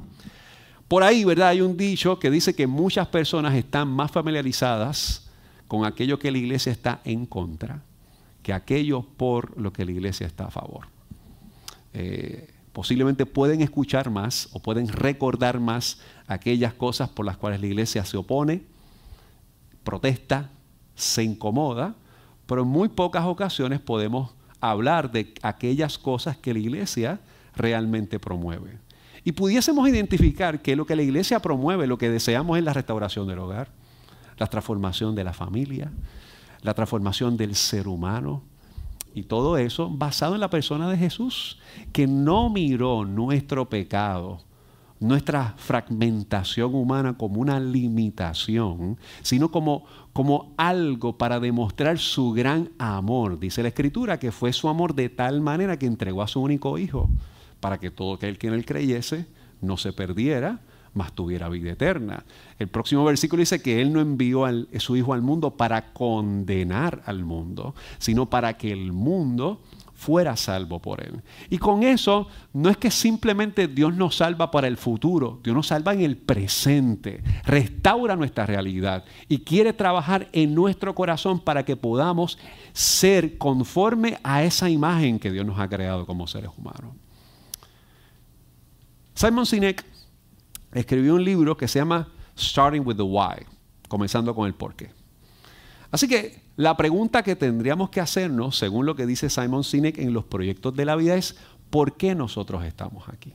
Por 0.87 1.03
ahí, 1.03 1.25
¿verdad? 1.25 1.49
Hay 1.49 1.59
un 1.59 1.75
dicho 1.75 2.19
que 2.19 2.31
dice 2.31 2.55
que 2.55 2.67
muchas 2.67 3.09
personas 3.09 3.53
están 3.53 3.89
más 3.89 4.11
familiarizadas 4.11 5.29
con 5.67 5.83
aquello 5.83 6.19
que 6.19 6.31
la 6.31 6.37
iglesia 6.37 6.71
está 6.71 7.01
en 7.03 7.25
contra 7.25 7.83
que 8.43 8.53
aquello 8.53 9.01
por 9.01 9.59
lo 9.59 9.73
que 9.73 9.85
la 9.85 9.91
iglesia 9.91 10.27
está 10.27 10.45
a 10.45 10.51
favor. 10.51 10.87
Eh, 11.93 12.53
posiblemente 12.71 13.25
pueden 13.25 13.61
escuchar 13.61 14.09
más 14.09 14.49
o 14.53 14.59
pueden 14.59 14.87
recordar 14.87 15.59
más 15.59 15.99
aquellas 16.27 16.73
cosas 16.73 17.09
por 17.09 17.25
las 17.25 17.37
cuales 17.37 17.59
la 17.59 17.67
iglesia 17.67 18.05
se 18.05 18.17
opone, 18.17 18.63
protesta, 19.83 20.49
se 20.95 21.23
incomoda, 21.23 21.95
pero 22.45 22.63
en 22.63 22.67
muy 22.67 22.89
pocas 22.89 23.25
ocasiones 23.25 23.79
podemos 23.79 24.33
hablar 24.61 25.11
de 25.11 25.33
aquellas 25.41 25.97
cosas 25.97 26.37
que 26.37 26.53
la 26.53 26.59
iglesia 26.59 27.19
realmente 27.55 28.19
promueve. 28.19 28.77
Y 29.23 29.33
pudiésemos 29.33 29.87
identificar 29.87 30.61
que 30.61 30.75
lo 30.75 30.85
que 30.85 30.95
la 30.95 31.01
iglesia 31.01 31.41
promueve, 31.41 31.87
lo 31.87 31.97
que 31.97 32.09
deseamos 32.09 32.57
es 32.57 32.63
la 32.63 32.73
restauración 32.73 33.27
del 33.27 33.39
hogar, 33.39 33.69
la 34.37 34.47
transformación 34.47 35.15
de 35.15 35.23
la 35.23 35.33
familia, 35.33 35.91
la 36.61 36.73
transformación 36.73 37.37
del 37.37 37.55
ser 37.55 37.87
humano. 37.87 38.43
Y 39.13 39.23
todo 39.23 39.57
eso 39.57 39.89
basado 39.89 40.35
en 40.35 40.41
la 40.41 40.49
persona 40.49 40.89
de 40.89 40.97
Jesús, 40.97 41.59
que 41.91 42.07
no 42.07 42.49
miró 42.49 43.05
nuestro 43.05 43.67
pecado, 43.67 44.41
nuestra 44.99 45.55
fragmentación 45.57 46.75
humana 46.75 47.17
como 47.17 47.41
una 47.41 47.59
limitación, 47.59 48.97
sino 49.21 49.49
como, 49.49 49.85
como 50.13 50.53
algo 50.57 51.17
para 51.17 51.39
demostrar 51.39 51.97
su 51.97 52.31
gran 52.33 52.69
amor. 52.77 53.39
Dice 53.39 53.63
la 53.63 53.69
Escritura 53.69 54.19
que 54.19 54.31
fue 54.31 54.53
su 54.53 54.69
amor 54.69 54.93
de 54.93 55.09
tal 55.09 55.41
manera 55.41 55.79
que 55.79 55.85
entregó 55.85 56.21
a 56.21 56.27
su 56.27 56.41
único 56.41 56.77
Hijo, 56.77 57.09
para 57.59 57.79
que 57.79 57.91
todo 57.91 58.13
aquel 58.13 58.37
que 58.37 58.47
en 58.47 58.53
él 58.53 58.65
creyese 58.65 59.25
no 59.61 59.77
se 59.77 59.91
perdiera, 59.91 60.61
mas 60.93 61.13
tuviera 61.13 61.49
vida 61.49 61.71
eterna. 61.71 62.23
El 62.57 62.67
próximo 62.67 63.03
versículo 63.05 63.41
dice 63.41 63.61
que 63.61 63.81
Él 63.81 63.93
no 63.93 64.01
envió 64.01 64.45
a 64.45 64.53
su 64.77 64.95
Hijo 64.95 65.13
al 65.13 65.21
mundo 65.21 65.51
para 65.51 65.93
condenar 65.93 67.01
al 67.05 67.23
mundo, 67.23 67.75
sino 67.97 68.29
para 68.29 68.57
que 68.57 68.71
el 68.71 68.91
mundo 68.91 69.61
fuera 69.99 70.37
salvo 70.37 70.79
por 70.79 71.03
Él. 71.03 71.21
Y 71.49 71.57
con 71.57 71.83
eso 71.83 72.29
no 72.53 72.69
es 72.69 72.77
que 72.77 72.89
simplemente 72.89 73.67
Dios 73.67 73.93
nos 73.95 74.15
salva 74.15 74.49
para 74.49 74.67
el 74.67 74.77
futuro, 74.77 75.41
Dios 75.43 75.53
nos 75.53 75.67
salva 75.67 75.93
en 75.93 76.01
el 76.01 76.15
presente, 76.15 77.21
restaura 77.45 78.15
nuestra 78.15 78.45
realidad 78.45 79.03
y 79.27 79.39
quiere 79.39 79.73
trabajar 79.73 80.29
en 80.31 80.55
nuestro 80.55 80.95
corazón 80.95 81.41
para 81.41 81.65
que 81.65 81.75
podamos 81.75 82.39
ser 82.71 83.37
conforme 83.37 84.17
a 84.23 84.43
esa 84.43 84.69
imagen 84.69 85.19
que 85.19 85.31
Dios 85.31 85.45
nos 85.45 85.59
ha 85.59 85.67
creado 85.67 86.05
como 86.05 86.27
seres 86.27 86.51
humanos. 86.57 86.95
Simon 89.15 89.45
Sinek 89.45 89.83
escribió 90.73 91.15
un 91.15 91.23
libro 91.23 91.57
que 91.57 91.67
se 91.67 91.79
llama 91.79 92.09
Starting 92.37 92.85
with 92.85 92.95
the 92.95 93.03
Why, 93.03 93.45
comenzando 93.87 94.33
con 94.35 94.47
el 94.47 94.53
por 94.53 94.75
qué. 94.75 94.91
Así 95.91 96.07
que 96.07 96.41
la 96.55 96.77
pregunta 96.77 97.23
que 97.23 97.35
tendríamos 97.35 97.89
que 97.89 97.99
hacernos, 97.99 98.57
según 98.57 98.85
lo 98.85 98.95
que 98.95 99.05
dice 99.05 99.29
Simon 99.29 99.63
Sinek 99.63 99.97
en 99.97 100.13
los 100.13 100.25
proyectos 100.25 100.75
de 100.75 100.85
la 100.85 100.95
vida, 100.95 101.15
es 101.15 101.35
¿por 101.69 101.97
qué 101.97 102.15
nosotros 102.15 102.63
estamos 102.63 103.07
aquí? 103.09 103.33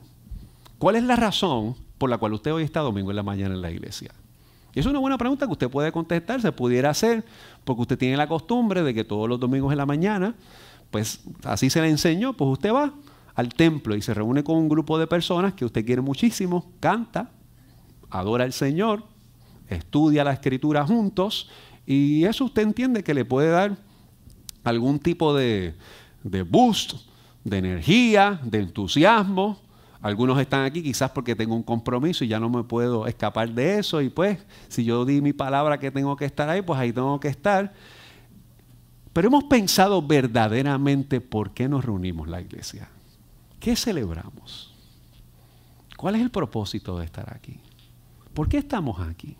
¿Cuál 0.77 0.95
es 0.95 1.03
la 1.03 1.15
razón 1.15 1.75
por 1.97 2.09
la 2.09 2.17
cual 2.17 2.33
usted 2.33 2.53
hoy 2.53 2.63
está 2.63 2.81
domingo 2.81 3.09
en 3.09 3.15
la 3.15 3.23
mañana 3.23 3.55
en 3.55 3.61
la 3.61 3.71
iglesia? 3.71 4.13
Y 4.73 4.79
es 4.79 4.85
una 4.85 4.99
buena 4.99 5.17
pregunta 5.17 5.45
que 5.45 5.53
usted 5.53 5.69
puede 5.69 5.91
contestar, 5.91 6.41
se 6.41 6.51
pudiera 6.51 6.89
hacer, 6.89 7.25
porque 7.63 7.81
usted 7.81 7.97
tiene 7.97 8.17
la 8.17 8.27
costumbre 8.27 8.83
de 8.83 8.93
que 8.93 9.05
todos 9.05 9.27
los 9.29 9.39
domingos 9.39 9.71
en 9.71 9.77
la 9.77 9.85
mañana, 9.85 10.35
pues 10.91 11.21
así 11.43 11.69
se 11.69 11.81
le 11.81 11.89
enseñó, 11.89 12.33
pues 12.33 12.51
usted 12.51 12.73
va 12.73 12.93
al 13.35 13.49
templo 13.53 13.95
y 13.95 14.01
se 14.01 14.13
reúne 14.13 14.43
con 14.43 14.55
un 14.55 14.69
grupo 14.69 14.97
de 14.97 15.07
personas 15.07 15.53
que 15.53 15.65
usted 15.65 15.85
quiere 15.85 16.01
muchísimo, 16.01 16.71
canta, 16.79 17.31
adora 18.09 18.45
al 18.45 18.53
Señor, 18.53 19.03
estudia 19.67 20.23
la 20.23 20.33
escritura 20.33 20.85
juntos 20.85 21.49
y 21.85 22.23
eso 22.23 22.45
usted 22.45 22.63
entiende 22.63 23.03
que 23.03 23.13
le 23.13 23.25
puede 23.25 23.49
dar 23.49 23.77
algún 24.63 24.99
tipo 24.99 25.35
de, 25.35 25.75
de 26.23 26.41
boost, 26.41 26.93
de 27.43 27.57
energía, 27.57 28.39
de 28.43 28.59
entusiasmo. 28.59 29.59
Algunos 30.01 30.39
están 30.39 30.65
aquí 30.65 30.81
quizás 30.83 31.11
porque 31.11 31.35
tengo 31.35 31.55
un 31.55 31.63
compromiso 31.63 32.23
y 32.23 32.27
ya 32.27 32.39
no 32.39 32.49
me 32.49 32.63
puedo 32.63 33.07
escapar 33.07 33.51
de 33.51 33.79
eso. 33.79 34.01
Y 34.01 34.09
pues, 34.09 34.39
si 34.67 34.83
yo 34.83 35.05
di 35.05 35.21
mi 35.21 35.33
palabra 35.33 35.79
que 35.79 35.91
tengo 35.91 36.15
que 36.15 36.25
estar 36.25 36.49
ahí, 36.49 36.61
pues 36.61 36.79
ahí 36.79 36.91
tengo 36.91 37.19
que 37.19 37.27
estar. 37.27 37.73
Pero 39.13 39.27
hemos 39.27 39.45
pensado 39.45 40.01
verdaderamente 40.01 41.21
por 41.21 41.51
qué 41.51 41.69
nos 41.69 41.85
reunimos 41.85 42.27
la 42.27 42.41
iglesia. 42.41 42.89
¿Qué 43.65 43.75
celebramos? 43.75 44.71
¿Cuál 45.97 46.13
es 46.13 46.21
el 46.21 46.29
propósito 46.29 46.99
de 46.99 47.05
estar 47.05 47.33
aquí? 47.33 47.59
¿Por 48.31 48.47
qué 48.47 48.59
estamos 48.59 49.01
aquí? 49.01 49.35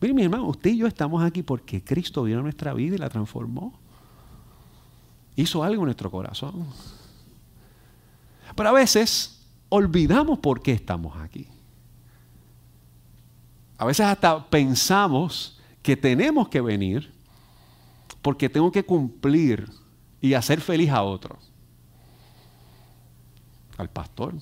Mire, 0.00 0.14
mi 0.14 0.22
hermano, 0.22 0.46
usted 0.46 0.70
y 0.70 0.76
yo 0.76 0.86
estamos 0.86 1.24
aquí 1.24 1.42
porque 1.42 1.82
Cristo 1.82 2.22
vino 2.22 2.38
a 2.38 2.42
nuestra 2.42 2.72
vida 2.74 2.94
y 2.94 2.98
la 2.98 3.08
transformó. 3.08 3.76
Hizo 5.34 5.64
algo 5.64 5.82
en 5.82 5.86
nuestro 5.86 6.12
corazón. 6.12 6.64
Pero 8.54 8.68
a 8.68 8.72
veces 8.72 9.44
olvidamos 9.68 10.38
por 10.38 10.62
qué 10.62 10.70
estamos 10.70 11.16
aquí. 11.16 11.48
A 13.78 13.84
veces 13.84 14.06
hasta 14.06 14.48
pensamos 14.48 15.58
que 15.82 15.96
tenemos 15.96 16.48
que 16.50 16.60
venir 16.60 17.12
porque 18.22 18.48
tengo 18.48 18.70
que 18.70 18.84
cumplir 18.84 19.68
y 20.20 20.34
hacer 20.34 20.60
feliz 20.60 20.90
a 20.90 21.02
otro. 21.02 21.47
Al 23.78 23.88
pastor, 23.88 24.34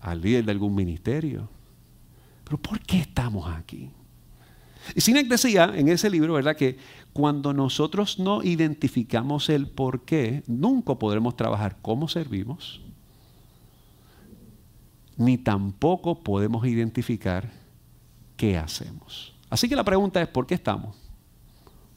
al 0.00 0.20
líder 0.20 0.44
de 0.44 0.52
algún 0.52 0.74
ministerio, 0.74 1.48
pero 2.44 2.58
¿por 2.58 2.80
qué 2.80 3.00
estamos 3.00 3.48
aquí? 3.48 3.90
Y 4.94 5.00
Sinek 5.00 5.28
decía 5.28 5.72
en 5.74 5.88
ese 5.88 6.08
libro, 6.08 6.34
¿verdad?, 6.34 6.56
que 6.56 6.78
cuando 7.12 7.52
nosotros 7.52 8.18
no 8.18 8.42
identificamos 8.42 9.48
el 9.48 9.68
por 9.68 10.02
qué, 10.02 10.42
nunca 10.46 10.94
podremos 10.94 11.36
trabajar 11.36 11.76
cómo 11.82 12.08
servimos, 12.08 12.80
ni 15.16 15.36
tampoco 15.36 16.22
podemos 16.22 16.64
identificar 16.66 17.50
qué 18.36 18.56
hacemos. 18.56 19.34
Así 19.50 19.68
que 19.68 19.76
la 19.76 19.84
pregunta 19.84 20.22
es, 20.22 20.28
¿por 20.28 20.46
qué 20.46 20.54
estamos? 20.54 20.96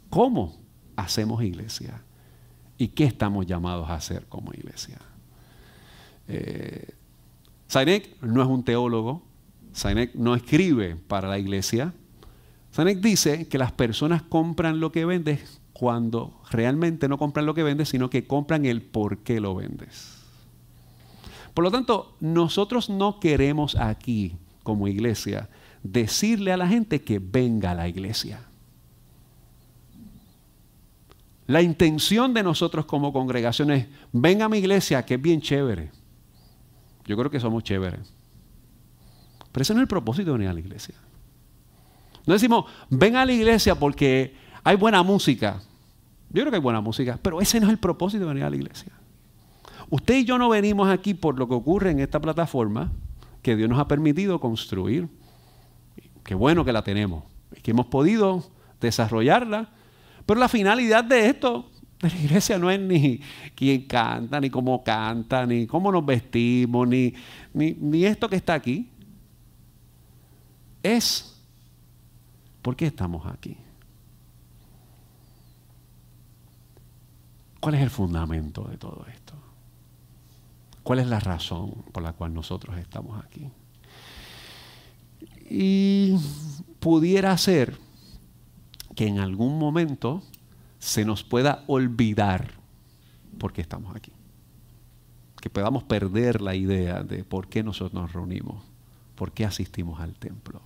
¿Cómo 0.09 0.57
hacemos 0.95 1.43
iglesia? 1.43 2.01
¿Y 2.77 2.89
qué 2.89 3.05
estamos 3.05 3.45
llamados 3.45 3.89
a 3.89 3.95
hacer 3.95 4.25
como 4.27 4.51
iglesia? 4.53 4.99
Eh, 6.33 6.93
no 8.21 8.41
es 8.41 8.47
un 8.47 8.63
teólogo, 8.63 9.23
Sinek 9.73 10.15
no 10.15 10.35
escribe 10.35 10.95
para 10.95 11.27
la 11.27 11.39
iglesia. 11.39 11.93
Sinek 12.71 12.99
dice 12.99 13.47
que 13.47 13.57
las 13.57 13.71
personas 13.71 14.21
compran 14.21 14.79
lo 14.79 14.91
que 14.91 15.05
vendes 15.05 15.61
cuando 15.73 16.41
realmente 16.49 17.07
no 17.07 17.17
compran 17.17 17.45
lo 17.45 17.53
que 17.53 17.63
vendes, 17.63 17.89
sino 17.89 18.09
que 18.09 18.25
compran 18.25 18.65
el 18.65 18.81
por 18.81 19.19
qué 19.19 19.39
lo 19.39 19.55
vendes. 19.55 20.17
Por 21.53 21.63
lo 21.63 21.71
tanto, 21.71 22.15
nosotros 22.19 22.89
no 22.89 23.19
queremos 23.19 23.75
aquí, 23.75 24.35
como 24.63 24.87
iglesia, 24.87 25.49
decirle 25.83 26.53
a 26.53 26.57
la 26.57 26.67
gente 26.67 27.01
que 27.01 27.19
venga 27.19 27.71
a 27.71 27.75
la 27.75 27.87
iglesia. 27.89 28.41
La 31.47 31.61
intención 31.61 32.33
de 32.33 32.43
nosotros 32.43 32.85
como 32.85 33.11
congregación 33.11 33.71
es, 33.71 33.87
venga 34.13 34.45
a 34.45 34.49
mi 34.49 34.59
iglesia, 34.59 35.03
que 35.05 35.15
es 35.15 35.21
bien 35.21 35.41
chévere. 35.41 35.91
Yo 37.05 37.17
creo 37.17 37.29
que 37.31 37.39
somos 37.39 37.63
chéveres. 37.63 38.13
Pero 39.51 39.61
ese 39.61 39.73
no 39.73 39.79
es 39.79 39.83
el 39.83 39.87
propósito 39.87 40.31
de 40.31 40.37
venir 40.37 40.49
a 40.49 40.53
la 40.53 40.59
iglesia. 40.59 40.95
No 42.25 42.33
decimos, 42.33 42.65
ven 42.89 43.15
a 43.15 43.25
la 43.25 43.33
iglesia 43.33 43.75
porque 43.75 44.35
hay 44.63 44.75
buena 44.75 45.03
música. 45.03 45.61
Yo 46.29 46.41
creo 46.43 46.51
que 46.51 46.57
hay 46.57 46.61
buena 46.61 46.81
música, 46.81 47.19
pero 47.21 47.41
ese 47.41 47.59
no 47.59 47.67
es 47.67 47.73
el 47.73 47.79
propósito 47.79 48.23
de 48.23 48.29
venir 48.29 48.43
a 48.43 48.49
la 48.49 48.55
iglesia. 48.55 48.91
Usted 49.89 50.15
y 50.15 50.25
yo 50.25 50.37
no 50.37 50.47
venimos 50.49 50.87
aquí 50.87 51.13
por 51.13 51.37
lo 51.37 51.47
que 51.47 51.55
ocurre 51.55 51.91
en 51.91 51.99
esta 51.99 52.21
plataforma 52.21 52.91
que 53.41 53.55
Dios 53.55 53.69
nos 53.69 53.79
ha 53.79 53.87
permitido 53.87 54.39
construir. 54.39 55.09
Qué 56.23 56.35
bueno 56.35 56.63
que 56.63 56.71
la 56.71 56.83
tenemos, 56.83 57.23
que 57.61 57.71
hemos 57.71 57.87
podido 57.87 58.43
desarrollarla. 58.79 59.69
Pero 60.25 60.39
la 60.39 60.47
finalidad 60.47 61.03
de 61.03 61.27
esto 61.27 61.70
La 62.09 62.09
iglesia 62.09 62.57
no 62.57 62.71
es 62.71 62.79
ni 62.79 63.21
quién 63.55 63.83
canta, 63.83 64.39
ni 64.39 64.49
cómo 64.49 64.83
canta, 64.83 65.45
ni 65.45 65.67
cómo 65.67 65.91
nos 65.91 66.03
vestimos, 66.03 66.87
ni, 66.87 67.13
ni, 67.53 67.73
ni 67.73 68.05
esto 68.05 68.27
que 68.27 68.37
está 68.37 68.55
aquí. 68.55 68.89
Es 70.81 71.39
por 72.63 72.75
qué 72.75 72.87
estamos 72.87 73.25
aquí. 73.27 73.55
¿Cuál 77.59 77.75
es 77.75 77.81
el 77.81 77.91
fundamento 77.91 78.63
de 78.63 78.77
todo 78.77 79.05
esto? 79.13 79.35
¿Cuál 80.81 80.99
es 80.99 81.07
la 81.07 81.19
razón 81.19 81.83
por 81.91 82.01
la 82.01 82.13
cual 82.13 82.33
nosotros 82.33 82.75
estamos 82.79 83.23
aquí? 83.23 83.47
Y 85.47 86.15
pudiera 86.79 87.37
ser 87.37 87.77
que 88.95 89.05
en 89.05 89.19
algún 89.19 89.59
momento 89.59 90.23
se 90.81 91.05
nos 91.05 91.23
pueda 91.23 91.63
olvidar 91.67 92.49
por 93.37 93.53
qué 93.53 93.61
estamos 93.61 93.95
aquí. 93.95 94.11
Que 95.39 95.49
podamos 95.49 95.83
perder 95.83 96.41
la 96.41 96.55
idea 96.55 97.03
de 97.03 97.23
por 97.23 97.47
qué 97.47 97.63
nosotros 97.63 97.93
nos 97.93 98.11
reunimos, 98.13 98.63
por 99.15 99.31
qué 99.31 99.45
asistimos 99.45 100.01
al 100.01 100.15
templo. 100.15 100.59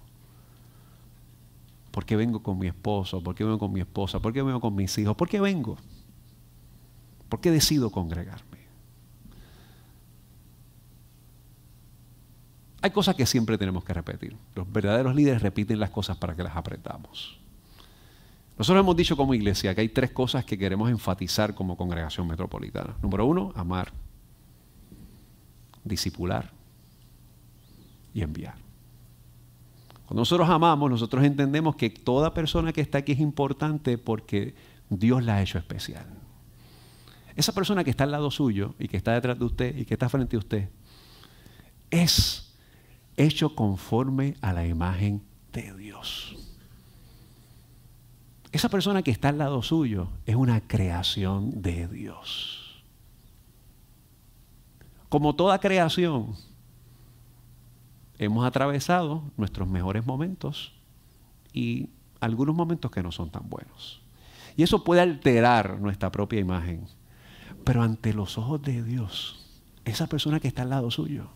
¿Por 1.91 2.05
qué 2.05 2.15
vengo 2.15 2.41
con 2.41 2.57
mi 2.57 2.67
esposo? 2.67 3.22
¿Por 3.22 3.36
qué 3.36 3.43
vengo 3.43 3.60
con 3.60 3.74
mi 3.74 3.81
esposa? 3.81 4.19
¿Por 4.19 4.31
qué 4.34 4.41
vengo 4.41 4.62
con 4.62 4.74
mis 4.74 4.98
hijos? 4.98 5.15
¿Por 5.15 5.27
qué 5.27 5.39
vengo? 5.39 5.77
¿Por 7.27 7.41
qué 7.41 7.51
decido 7.51 7.89
congregarme? 7.91 8.60
Hay 12.81 12.91
cosas 12.91 13.15
que 13.15 13.25
siempre 13.25 13.57
tenemos 13.57 13.84
que 13.84 13.93
repetir. 13.93 14.38
Los 14.55 14.72
verdaderos 14.72 15.13
líderes 15.13 15.41
repiten 15.41 15.79
las 15.79 15.89
cosas 15.89 16.15
para 16.17 16.36
que 16.36 16.43
las 16.43 16.55
apretamos. 16.55 17.45
Nosotros 18.58 18.82
hemos 18.82 18.96
dicho 18.96 19.18
como 19.18 19.34
iglesia 19.34 19.76
que 19.76 19.82
hay 19.82 19.90
tres 19.90 20.12
cosas 20.12 20.46
que 20.46 20.58
queremos 20.58 20.90
enfatizar 20.90 21.54
como 21.54 21.76
congregación 21.76 22.28
metropolitana. 22.28 22.96
Número 23.02 23.26
uno, 23.26 23.52
amar, 23.56 23.92
disipular 25.84 26.52
y 28.14 28.22
enviar. 28.22 28.56
Cuando 30.06 30.22
nosotros 30.22 30.48
amamos, 30.50 30.90
nosotros 30.90 31.24
entendemos 31.26 31.76
que 31.76 31.90
toda 31.90 32.34
persona 32.34 32.72
que 32.72 32.82
está 32.82 33.00
aquí 33.00 33.14
es 33.14 33.20
importante 33.20 33.98
porque 33.98 34.56
Dios 34.90 35.24
la 35.24 35.36
ha 35.36 35.42
hecho 35.42 35.58
especial. 35.58 36.06
Esa 37.36 37.52
persona 37.54 37.84
que 37.84 37.90
está 37.90 38.06
al 38.06 38.12
lado 38.12 38.32
suyo 38.32 38.76
y 38.80 38.88
que 38.88 38.98
está 38.98 39.14
detrás 39.14 39.38
de 39.38 39.46
usted 39.46 39.76
y 39.76 39.86
que 39.86 39.96
está 39.96 40.08
frente 40.08 40.38
a 40.38 40.40
usted 40.40 40.70
es 41.90 42.56
hecho 43.18 43.56
conforme 43.56 44.36
a 44.42 44.54
la 44.54 44.66
imagen 44.66 45.22
de 45.52 45.74
Dios. 45.76 46.35
Esa 48.56 48.70
persona 48.70 49.04
que 49.04 49.12
está 49.12 49.28
al 49.28 49.38
lado 49.38 49.62
suyo 49.62 50.08
es 50.26 50.38
una 50.38 50.62
creación 50.66 51.62
de 51.62 51.90
Dios. 51.90 52.86
Como 55.10 55.36
toda 55.36 55.60
creación, 55.60 56.36
hemos 58.18 58.46
atravesado 58.46 59.24
nuestros 59.36 59.68
mejores 59.68 60.06
momentos 60.06 60.72
y 61.52 61.90
algunos 62.22 62.56
momentos 62.56 62.92
que 62.92 63.04
no 63.04 63.12
son 63.12 63.30
tan 63.30 63.50
buenos. 63.50 64.02
Y 64.56 64.64
eso 64.64 64.86
puede 64.86 65.02
alterar 65.02 65.78
nuestra 65.82 66.10
propia 66.10 66.40
imagen. 66.40 66.88
Pero 67.66 67.84
ante 67.84 68.14
los 68.14 68.38
ojos 68.38 68.62
de 68.62 68.84
Dios, 68.84 69.50
esa 69.84 70.08
persona 70.08 70.40
que 70.40 70.48
está 70.48 70.62
al 70.62 70.70
lado 70.70 70.92
suyo 70.92 71.28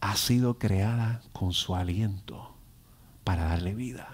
ha 0.00 0.14
sido 0.14 0.60
creada 0.60 1.22
con 1.32 1.52
su 1.52 1.74
aliento 1.74 2.55
para 3.26 3.46
darle 3.46 3.74
vida 3.74 4.06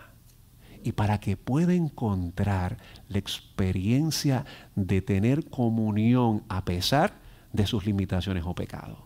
y 0.83 0.92
para 0.92 1.21
que 1.21 1.37
pueda 1.37 1.75
encontrar 1.75 2.78
la 3.11 3.19
experiencia 3.19 4.47
de 4.75 5.02
tener 5.02 5.50
comunión 5.50 6.45
a 6.49 6.64
pesar 6.64 7.12
de 7.52 7.66
sus 7.66 7.85
limitaciones 7.85 8.45
o 8.47 8.54
pecados. 8.54 8.97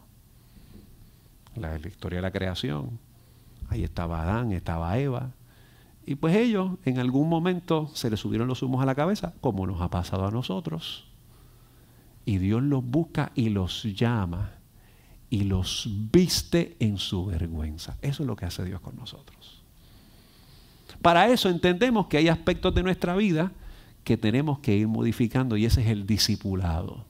La, 1.57 1.77
la 1.77 1.89
historia 1.89 2.19
de 2.19 2.23
la 2.23 2.31
creación, 2.31 3.01
ahí 3.69 3.83
estaba 3.83 4.23
Adán, 4.23 4.53
estaba 4.53 4.97
Eva, 4.97 5.33
y 6.07 6.15
pues 6.15 6.37
ellos 6.37 6.79
en 6.85 7.01
algún 7.01 7.29
momento 7.29 7.91
se 7.93 8.09
les 8.09 8.21
subieron 8.21 8.47
los 8.47 8.63
humos 8.63 8.81
a 8.81 8.87
la 8.87 8.95
cabeza, 8.95 9.35
como 9.41 9.67
nos 9.67 9.81
ha 9.81 9.91
pasado 9.91 10.25
a 10.25 10.31
nosotros. 10.31 11.09
Y 12.25 12.39
Dios 12.39 12.63
los 12.63 12.85
busca 12.85 13.33
y 13.35 13.49
los 13.49 13.83
llama 13.83 14.53
y 15.31 15.43
los 15.43 15.89
viste 16.13 16.77
en 16.79 16.99
su 16.99 17.27
vergüenza. 17.27 17.97
Eso 18.03 18.23
es 18.23 18.27
lo 18.29 18.37
que 18.37 18.47
hace 18.47 18.65
Dios 18.65 18.81
con 18.81 18.95
nosotros. 18.95 19.56
Para 21.07 21.29
eso 21.29 21.49
entendemos 21.49 22.09
que 22.09 22.17
hay 22.17 22.27
aspectos 22.27 22.75
de 22.75 22.83
nuestra 22.83 23.15
vida 23.15 23.53
que 24.03 24.17
tenemos 24.17 24.59
que 24.59 24.75
ir 24.75 24.89
modificando 24.89 25.57
y 25.57 25.65
ese 25.65 25.83
es 25.83 25.87
el 25.87 26.05
discipulado, 26.05 27.05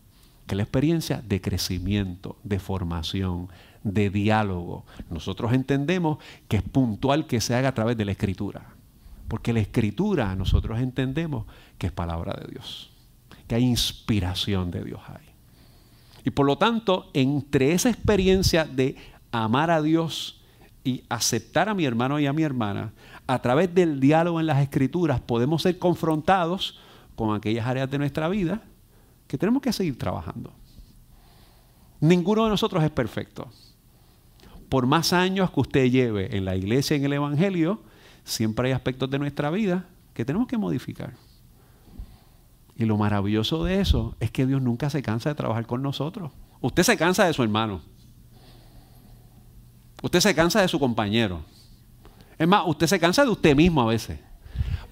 que 0.47 0.53
es 0.53 0.57
la 0.59 0.65
experiencia 0.65 1.23
de 1.27 1.41
crecimiento, 1.41 2.37
de 2.45 2.59
formación, 2.59 3.49
de 3.85 4.11
diálogo. 4.11 4.85
Nosotros 5.09 5.55
entendemos 5.55 6.19
que 6.47 6.59
es 6.59 6.63
puntual 6.63 7.27
que 7.27 7.41
se 7.41 7.55
haga 7.55 7.71
a 7.71 7.75
través 7.75 7.97
de 7.97 8.05
la 8.05 8.13
escritura. 8.13 8.67
Porque 9.29 9.55
la 9.55 9.61
escritura 9.61 10.37
nosotros 10.37 10.79
entendemos 10.79 11.47
que 11.79 11.87
es 11.87 11.93
palabra 11.93 12.39
de 12.39 12.53
Dios, 12.53 12.91
que 13.49 13.55
hay 13.55 13.65
inspiración 13.65 14.71
de 14.71 14.85
Dios 14.85 15.01
ahí. 15.07 15.25
Y 16.23 16.29
por 16.33 16.45
lo 16.45 16.59
tanto, 16.59 17.09
entre 17.15 17.73
esa 17.73 17.89
experiencia 17.89 18.67
de 18.67 18.95
amar 19.33 19.71
a 19.71 19.81
Dios 19.81 20.43
y 20.85 21.03
aceptar 21.09 21.71
a 21.71 21.75
mi 21.75 21.87
hermano 21.87 22.21
y 22.21 22.27
a 22.27 22.35
mi 22.35 22.43
hermana, 22.43 22.93
a 23.27 23.41
través 23.41 23.75
del 23.75 24.01
diálogo 24.01 24.41
en 24.41 24.47
las 24.47 24.63
escrituras 24.63 25.21
podemos 25.21 25.63
ser 25.63 25.79
confrontados 25.79 26.79
con 27.15 27.35
aquellas 27.35 27.67
áreas 27.67 27.91
de 27.91 27.99
nuestra 27.99 28.29
vida 28.29 28.63
que 29.27 29.39
tenemos 29.39 29.63
que 29.63 29.73
seguir 29.73 29.99
trabajando. 29.99 30.53
Ninguno 32.01 32.45
de 32.45 32.51
nosotros 32.51 32.85
es 32.85 32.91
perfecto. 32.91 33.49
Por 34.69 34.87
más 34.87 35.13
años 35.13 35.51
que 35.51 35.61
usted 35.61 35.91
lleve 35.91 36.37
en 36.37 36.45
la 36.45 36.57
iglesia, 36.57 36.97
en 36.97 37.05
el 37.05 37.13
Evangelio, 37.15 37.81
siempre 38.25 38.69
hay 38.69 38.75
aspectos 38.75 39.11
de 39.11 39.19
nuestra 39.19 39.51
vida 39.51 39.87
que 40.13 40.25
tenemos 40.25 40.47
que 40.47 40.59
modificar. 40.59 41.15
Y 42.77 42.85
lo 42.85 42.97
maravilloso 42.97 43.65
de 43.65 43.81
eso 43.81 44.15
es 44.21 44.31
que 44.31 44.47
Dios 44.47 44.61
nunca 44.61 44.91
se 44.91 45.03
cansa 45.03 45.31
de 45.31 45.35
trabajar 45.35 45.67
con 45.67 45.83
nosotros. 45.83 46.31
Usted 46.61 46.83
se 46.83 46.97
cansa 46.97 47.25
de 47.25 47.33
su 47.33 47.43
hermano. 47.43 47.81
Usted 50.03 50.21
se 50.21 50.35
cansa 50.35 50.61
de 50.61 50.69
su 50.69 50.79
compañero. 50.79 51.43
Es 52.39 52.47
más, 52.47 52.63
usted 52.67 52.87
se 52.87 53.01
cansa 53.01 53.25
de 53.25 53.31
usted 53.31 53.57
mismo 53.57 53.83
a 53.83 53.87
veces. 53.87 54.19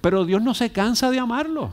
Pero 0.01 0.25
Dios 0.25 0.43
no 0.43 0.55
se 0.55 0.71
cansa 0.71 1.11
de 1.11 1.19
amarlo. 1.19 1.73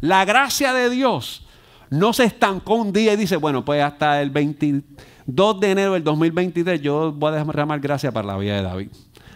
La 0.00 0.24
gracia 0.24 0.72
de 0.72 0.90
Dios 0.90 1.46
no 1.90 2.12
se 2.12 2.24
estancó 2.24 2.74
un 2.74 2.92
día 2.92 3.12
y 3.12 3.16
dice, 3.16 3.36
bueno, 3.36 3.64
pues 3.64 3.82
hasta 3.82 4.20
el 4.20 4.30
22 4.30 5.60
de 5.60 5.70
enero 5.70 5.92
del 5.94 6.04
2023 6.04 6.80
yo 6.80 7.12
voy 7.12 7.32
a 7.32 7.44
derramar 7.44 7.80
gracia 7.80 8.12
para 8.12 8.26
la 8.26 8.36
vida 8.36 8.56
de 8.56 8.62
David. 8.62 8.88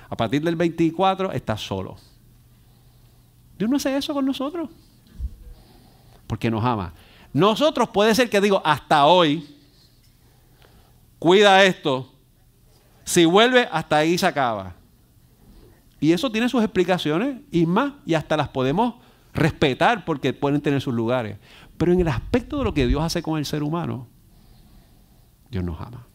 A 0.09 0.17
partir 0.17 0.43
del 0.43 0.57
24 0.57 1.33
estás 1.33 1.61
solo. 1.61 1.97
Dios 3.59 3.71
no 3.71 3.77
hace 3.77 3.97
eso 3.97 4.13
con 4.13 4.27
nosotros. 4.27 4.69
Porque 6.27 6.51
nos 6.51 6.65
ama. 6.65 6.93
Nosotros 7.33 7.89
puede 7.91 8.15
ser 8.15 8.29
que 8.29 8.41
digo, 8.41 8.61
hasta 8.65 9.07
hoy, 9.07 9.57
cuida 11.19 11.65
esto. 11.65 12.13
Si 13.05 13.25
vuelve, 13.25 13.69
hasta 13.71 13.99
ahí 13.99 14.19
se 14.19 14.27
acaba. 14.27 14.75
Y 16.01 16.13
eso 16.13 16.33
tiene 16.33 16.49
sus 16.49 16.63
explicaciones 16.63 17.43
y 17.53 17.67
más, 17.67 17.93
y 18.07 18.15
hasta 18.15 18.37
las 18.37 18.49
podemos 18.49 18.95
respetar 19.35 20.05
porque 20.05 20.33
pueden 20.33 20.61
tener 20.61 20.81
sus 20.81 20.95
lugares. 20.95 21.39
Pero 21.77 21.93
en 21.93 22.01
el 22.01 22.09
aspecto 22.09 22.59
de 22.59 22.65
lo 22.65 22.75
que 22.75 22.87
Dios 22.87 23.03
hace 23.03 23.23
con 23.23 23.39
el 23.39 23.45
ser 23.45 23.63
humano, 23.63 24.09
Dios 25.51 25.63
nos 25.65 25.81
ama. 25.81 26.07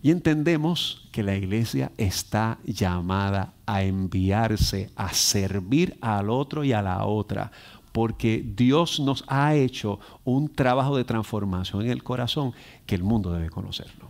Y 0.00 0.12
entendemos 0.12 1.08
que 1.10 1.24
la 1.24 1.34
iglesia 1.34 1.90
está 1.96 2.58
llamada 2.64 3.54
a 3.66 3.82
enviarse, 3.82 4.90
a 4.94 5.12
servir 5.12 5.98
al 6.00 6.30
otro 6.30 6.62
y 6.62 6.72
a 6.72 6.82
la 6.82 7.04
otra, 7.04 7.50
porque 7.92 8.44
Dios 8.46 9.00
nos 9.00 9.24
ha 9.26 9.54
hecho 9.56 9.98
un 10.22 10.48
trabajo 10.48 10.96
de 10.96 11.04
transformación 11.04 11.82
en 11.82 11.90
el 11.90 12.04
corazón 12.04 12.52
que 12.86 12.94
el 12.94 13.02
mundo 13.02 13.32
debe 13.32 13.50
conocerlo. 13.50 14.07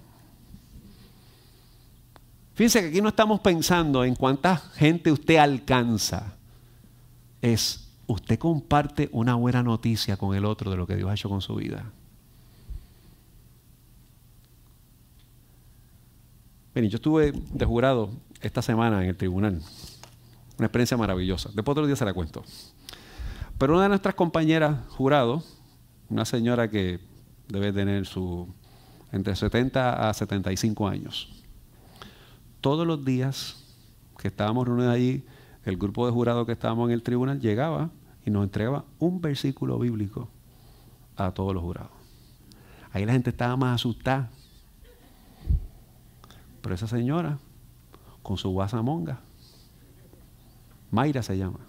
Fíjense 2.59 2.81
que 2.81 2.89
aquí 2.89 3.01
no 3.01 3.11
estamos 3.11 3.39
pensando 3.39 4.03
en 4.03 4.17
cuánta 4.17 4.57
gente 4.57 5.13
usted 5.13 5.37
alcanza. 5.37 6.35
Es, 7.41 7.89
usted 8.09 8.37
comparte 8.37 9.09
una 9.13 9.37
buena 9.37 9.63
noticia 9.63 10.17
con 10.17 10.35
el 10.35 10.45
otro 10.45 10.69
de 10.69 10.77
lo 10.77 10.85
que 10.85 10.97
Dios 10.97 11.09
ha 11.09 11.15
hecho 11.15 11.29
con 11.29 11.41
su 11.41 11.55
vida. 11.55 11.85
Miren, 16.75 16.91
yo 16.91 16.97
estuve 16.97 17.31
de 17.31 17.65
jurado 17.65 18.11
esta 18.41 18.61
semana 18.61 19.05
en 19.05 19.11
el 19.11 19.17
tribunal. 19.17 19.63
Una 20.59 20.67
experiencia 20.67 20.97
maravillosa. 20.97 21.51
Después 21.55 21.75
otro 21.77 21.87
día 21.87 21.95
se 21.95 22.07
la 22.07 22.13
cuento. 22.13 22.43
Pero 23.57 23.75
una 23.75 23.85
de 23.85 23.91
nuestras 23.91 24.17
compañeras 24.17 24.81
jurado, 24.89 25.45
una 26.09 26.25
señora 26.25 26.69
que 26.69 26.99
debe 27.47 27.73
tener 27.73 28.05
su 28.05 28.53
entre 29.13 29.37
70 29.37 30.09
a 30.11 30.13
75 30.13 30.89
años, 30.89 31.38
todos 32.61 32.87
los 32.87 33.05
días 33.05 33.65
que 34.19 34.29
estábamos 34.29 34.67
reunidos 34.67 34.95
allí 34.95 35.25
el 35.65 35.77
grupo 35.77 36.07
de 36.07 36.13
jurados 36.13 36.47
que 36.47 36.53
estábamos 36.53 36.89
en 36.89 36.95
el 36.95 37.03
tribunal 37.03 37.41
llegaba 37.41 37.91
y 38.25 38.31
nos 38.31 38.45
entregaba 38.45 38.85
un 38.99 39.21
versículo 39.21 39.79
bíblico 39.79 40.29
a 41.17 41.31
todos 41.33 41.53
los 41.53 41.63
jurados. 41.63 41.91
Ahí 42.93 43.05
la 43.05 43.13
gente 43.13 43.31
estaba 43.31 43.57
más 43.57 43.75
asustada. 43.75 44.31
Pero 46.63 46.75
esa 46.75 46.87
señora, 46.87 47.39
con 48.23 48.37
su 48.37 48.51
guasamonga, 48.51 49.21
Mayra 50.91 51.23
se 51.23 51.37
llama. 51.37 51.61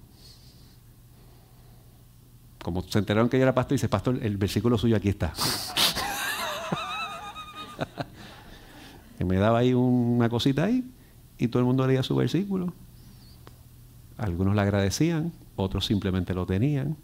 Como 2.63 2.81
se 2.83 2.99
enteraron 2.99 3.29
que 3.29 3.37
yo 3.37 3.43
era 3.43 3.53
pastor, 3.53 3.73
dice, 3.73 3.89
pastor, 3.89 4.19
el 4.21 4.37
versículo 4.37 4.77
suyo 4.77 4.95
aquí 4.95 5.09
está. 5.09 5.33
Que 9.19 9.25
me 9.25 9.35
daba 9.35 9.59
ahí 9.59 9.73
una 9.73 10.29
cosita 10.29 10.63
ahí 10.63 10.89
y 11.37 11.49
todo 11.49 11.59
el 11.59 11.65
mundo 11.65 11.85
leía 11.85 12.03
su 12.03 12.15
versículo. 12.15 12.73
Algunos 14.17 14.55
le 14.55 14.61
agradecían, 14.61 15.33
otros 15.57 15.85
simplemente 15.85 16.33
lo 16.33 16.45
tenían, 16.45 16.95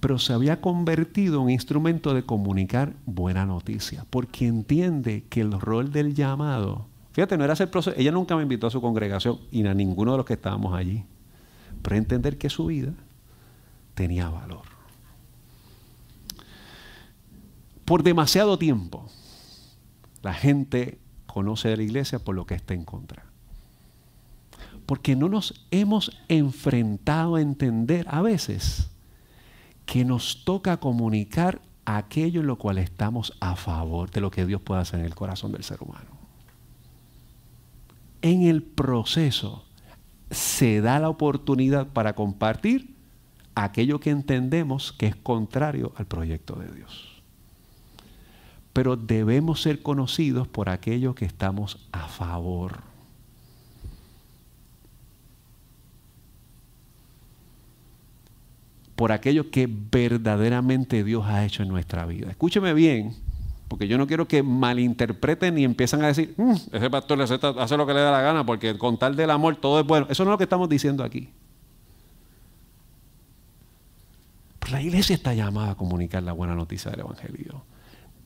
pero 0.00 0.18
se 0.18 0.32
había 0.32 0.62
convertido 0.62 1.36
en 1.36 1.42
un 1.42 1.50
instrumento 1.50 2.14
de 2.14 2.22
comunicar 2.22 2.94
buena 3.04 3.44
noticia, 3.44 4.06
porque 4.08 4.46
entiende 4.46 5.24
que 5.28 5.42
el 5.42 5.52
rol 5.60 5.92
del 5.92 6.14
llamado, 6.14 6.86
fíjate, 7.12 7.36
no 7.36 7.44
era 7.44 7.52
hacer 7.52 7.70
proceso, 7.70 7.98
ella 7.98 8.12
nunca 8.12 8.34
me 8.34 8.44
invitó 8.44 8.68
a 8.68 8.70
su 8.70 8.80
congregación 8.80 9.38
y 9.50 9.66
a 9.66 9.74
ninguno 9.74 10.12
de 10.12 10.16
los 10.16 10.26
que 10.26 10.32
estábamos 10.32 10.72
allí, 10.72 11.04
pero 11.82 11.96
entender 11.96 12.38
que 12.38 12.48
su 12.48 12.64
vida 12.64 12.94
tenía 13.92 14.30
valor. 14.30 14.62
Por 17.84 18.02
demasiado 18.02 18.58
tiempo, 18.58 19.06
la 20.22 20.32
gente 20.32 21.01
conoce 21.32 21.68
de 21.68 21.78
la 21.78 21.82
iglesia 21.82 22.18
por 22.18 22.34
lo 22.34 22.44
que 22.44 22.54
está 22.54 22.74
en 22.74 22.84
contra. 22.84 23.24
Porque 24.84 25.16
no 25.16 25.30
nos 25.30 25.66
hemos 25.70 26.20
enfrentado 26.28 27.36
a 27.36 27.40
entender 27.40 28.06
a 28.10 28.20
veces 28.20 28.90
que 29.86 30.04
nos 30.04 30.44
toca 30.44 30.76
comunicar 30.76 31.62
aquello 31.86 32.42
en 32.42 32.46
lo 32.48 32.58
cual 32.58 32.76
estamos 32.76 33.32
a 33.40 33.56
favor 33.56 34.10
de 34.10 34.20
lo 34.20 34.30
que 34.30 34.44
Dios 34.44 34.60
puede 34.60 34.82
hacer 34.82 35.00
en 35.00 35.06
el 35.06 35.14
corazón 35.14 35.52
del 35.52 35.64
ser 35.64 35.82
humano. 35.82 36.10
En 38.20 38.42
el 38.42 38.62
proceso 38.62 39.64
se 40.30 40.82
da 40.82 41.00
la 41.00 41.08
oportunidad 41.08 41.88
para 41.88 42.14
compartir 42.14 42.94
aquello 43.54 44.00
que 44.00 44.10
entendemos 44.10 44.92
que 44.92 45.06
es 45.06 45.16
contrario 45.16 45.92
al 45.96 46.06
proyecto 46.06 46.56
de 46.56 46.70
Dios 46.72 47.11
pero 48.72 48.96
debemos 48.96 49.60
ser 49.60 49.82
conocidos 49.82 50.48
por 50.48 50.68
aquello 50.68 51.14
que 51.14 51.24
estamos 51.24 51.78
a 51.92 52.08
favor. 52.08 52.80
Por 58.96 59.12
aquello 59.12 59.50
que 59.50 59.68
verdaderamente 59.68 61.04
Dios 61.04 61.26
ha 61.26 61.44
hecho 61.44 61.62
en 61.62 61.68
nuestra 61.68 62.06
vida. 62.06 62.30
Escúcheme 62.30 62.72
bien, 62.72 63.14
porque 63.68 63.88
yo 63.88 63.98
no 63.98 64.06
quiero 64.06 64.28
que 64.28 64.42
malinterpreten 64.42 65.58
y 65.58 65.64
empiezan 65.64 66.02
a 66.02 66.06
decir, 66.06 66.34
mm, 66.36 66.52
ese 66.72 66.90
pastor 66.90 67.20
hace 67.20 67.76
lo 67.76 67.86
que 67.86 67.94
le 67.94 68.00
da 68.00 68.12
la 68.12 68.22
gana, 68.22 68.46
porque 68.46 68.78
con 68.78 68.98
tal 68.98 69.16
del 69.16 69.30
amor 69.30 69.56
todo 69.56 69.80
es 69.80 69.86
bueno. 69.86 70.06
Eso 70.08 70.24
no 70.24 70.30
es 70.30 70.34
lo 70.34 70.38
que 70.38 70.44
estamos 70.44 70.68
diciendo 70.68 71.04
aquí. 71.04 71.28
la 74.70 74.80
iglesia 74.80 75.14
está 75.14 75.34
llamada 75.34 75.72
a 75.72 75.74
comunicar 75.74 76.22
la 76.22 76.32
buena 76.32 76.54
noticia 76.54 76.90
del 76.90 77.00
Evangelio 77.00 77.62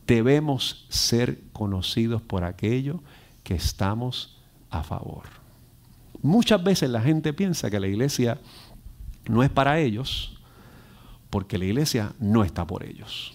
debemos 0.07 0.87
ser 0.89 1.41
conocidos 1.53 2.23
por 2.23 2.45
aquello 2.45 3.01
que 3.43 3.55
estamos 3.55 4.39
a 4.71 4.83
favor. 4.83 5.25
Muchas 6.23 6.63
veces 6.63 6.91
la 6.91 7.01
gente 7.01 7.33
piensa 7.33 7.71
que 7.71 7.81
la 7.81 7.87
iglesia 7.87 8.39
no 9.29 9.43
es 9.43 9.51
para 9.51 9.79
ellos 9.81 10.39
porque 11.31 11.59
la 11.59 11.65
iglesia 11.65 12.13
no 12.19 12.45
está 12.45 12.67
por 12.67 12.85
ellos. 12.85 13.33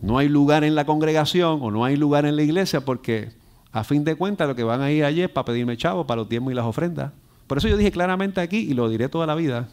No 0.00 0.18
hay 0.18 0.28
lugar 0.28 0.64
en 0.64 0.74
la 0.74 0.84
congregación 0.84 1.60
o 1.62 1.70
no 1.70 1.84
hay 1.84 1.96
lugar 1.96 2.26
en 2.26 2.34
la 2.34 2.42
iglesia 2.42 2.84
porque 2.84 3.32
a 3.70 3.84
fin 3.84 4.02
de 4.04 4.16
cuentas 4.16 4.48
lo 4.48 4.56
que 4.56 4.64
van 4.64 4.80
a 4.80 4.90
ir 4.90 5.04
ayer 5.04 5.26
es 5.26 5.30
para 5.30 5.44
pedirme 5.44 5.76
chavo 5.76 6.06
para 6.06 6.22
los 6.22 6.28
diezmos 6.28 6.52
y 6.52 6.56
las 6.56 6.64
ofrendas. 6.64 7.12
Por 7.46 7.58
eso 7.58 7.68
yo 7.68 7.76
dije 7.76 7.92
claramente 7.92 8.40
aquí 8.40 8.58
y 8.58 8.74
lo 8.74 8.88
diré 8.88 9.08
toda 9.08 9.26
la 9.26 9.34
vida. 9.34 9.68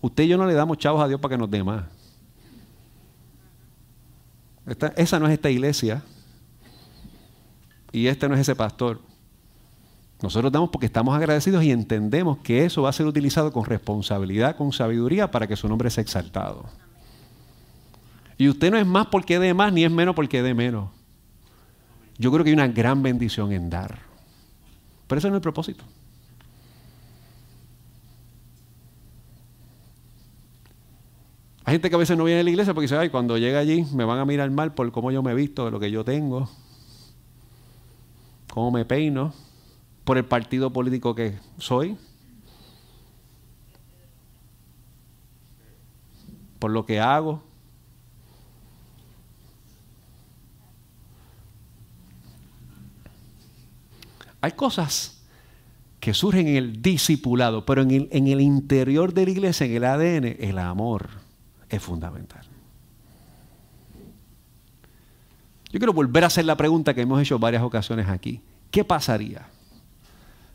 Usted 0.00 0.24
y 0.24 0.28
yo 0.28 0.38
no 0.38 0.46
le 0.46 0.54
damos 0.54 0.78
chavos 0.78 1.02
a 1.02 1.08
Dios 1.08 1.20
para 1.20 1.34
que 1.34 1.38
nos 1.38 1.50
dé 1.50 1.64
más 1.64 1.97
esa 4.96 5.18
no 5.18 5.26
es 5.26 5.32
esta 5.32 5.50
iglesia. 5.50 6.02
Y 7.92 8.06
este 8.06 8.28
no 8.28 8.34
es 8.34 8.40
ese 8.40 8.54
pastor. 8.54 9.00
Nosotros 10.20 10.50
damos 10.50 10.70
porque 10.70 10.86
estamos 10.86 11.14
agradecidos 11.14 11.62
y 11.62 11.70
entendemos 11.70 12.38
que 12.38 12.64
eso 12.64 12.82
va 12.82 12.90
a 12.90 12.92
ser 12.92 13.06
utilizado 13.06 13.52
con 13.52 13.64
responsabilidad, 13.64 14.56
con 14.56 14.72
sabiduría, 14.72 15.30
para 15.30 15.46
que 15.46 15.56
su 15.56 15.68
nombre 15.68 15.90
sea 15.90 16.02
exaltado. 16.02 16.66
Y 18.36 18.48
usted 18.48 18.70
no 18.70 18.78
es 18.78 18.86
más 18.86 19.06
porque 19.06 19.38
dé 19.38 19.54
más, 19.54 19.72
ni 19.72 19.84
es 19.84 19.90
menos 19.90 20.14
porque 20.14 20.42
dé 20.42 20.54
menos. 20.54 20.90
Yo 22.18 22.32
creo 22.32 22.42
que 22.42 22.50
hay 22.50 22.54
una 22.54 22.68
gran 22.68 23.02
bendición 23.02 23.52
en 23.52 23.70
dar. 23.70 24.00
Pero 25.06 25.18
eso 25.18 25.28
no 25.28 25.34
es 25.34 25.38
el 25.38 25.42
propósito. 25.42 25.84
Hay 31.68 31.72
gente 31.72 31.90
que 31.90 31.96
a 31.96 31.98
veces 31.98 32.16
no 32.16 32.24
viene 32.24 32.40
a 32.40 32.44
la 32.44 32.48
iglesia 32.48 32.72
porque 32.72 32.84
dice, 32.86 32.96
ay, 32.96 33.10
cuando 33.10 33.36
llega 33.36 33.58
allí 33.58 33.84
me 33.92 34.06
van 34.06 34.18
a 34.18 34.24
mirar 34.24 34.50
mal 34.50 34.72
por 34.72 34.90
cómo 34.90 35.10
yo 35.10 35.22
me 35.22 35.32
he 35.32 35.34
visto, 35.34 35.66
de 35.66 35.70
lo 35.70 35.78
que 35.78 35.90
yo 35.90 36.02
tengo, 36.02 36.48
cómo 38.50 38.70
me 38.70 38.86
peino, 38.86 39.34
por 40.02 40.16
el 40.16 40.24
partido 40.24 40.72
político 40.72 41.14
que 41.14 41.38
soy, 41.58 41.98
por 46.58 46.70
lo 46.70 46.86
que 46.86 47.00
hago. 47.00 47.42
Hay 54.40 54.52
cosas 54.52 55.22
que 56.00 56.14
surgen 56.14 56.48
en 56.48 56.56
el 56.56 56.80
discipulado, 56.80 57.66
pero 57.66 57.82
en 57.82 57.90
el, 57.90 58.08
en 58.10 58.26
el 58.26 58.40
interior 58.40 59.12
de 59.12 59.26
la 59.26 59.30
iglesia, 59.32 59.66
en 59.66 59.74
el 59.74 59.84
ADN, 59.84 60.24
el 60.40 60.58
amor 60.58 61.27
es 61.68 61.82
fundamental. 61.82 62.46
Yo 65.70 65.78
quiero 65.78 65.92
volver 65.92 66.24
a 66.24 66.28
hacer 66.28 66.44
la 66.44 66.56
pregunta 66.56 66.94
que 66.94 67.02
hemos 67.02 67.20
hecho 67.20 67.38
varias 67.38 67.62
ocasiones 67.62 68.08
aquí. 68.08 68.40
¿Qué 68.70 68.84
pasaría 68.84 69.46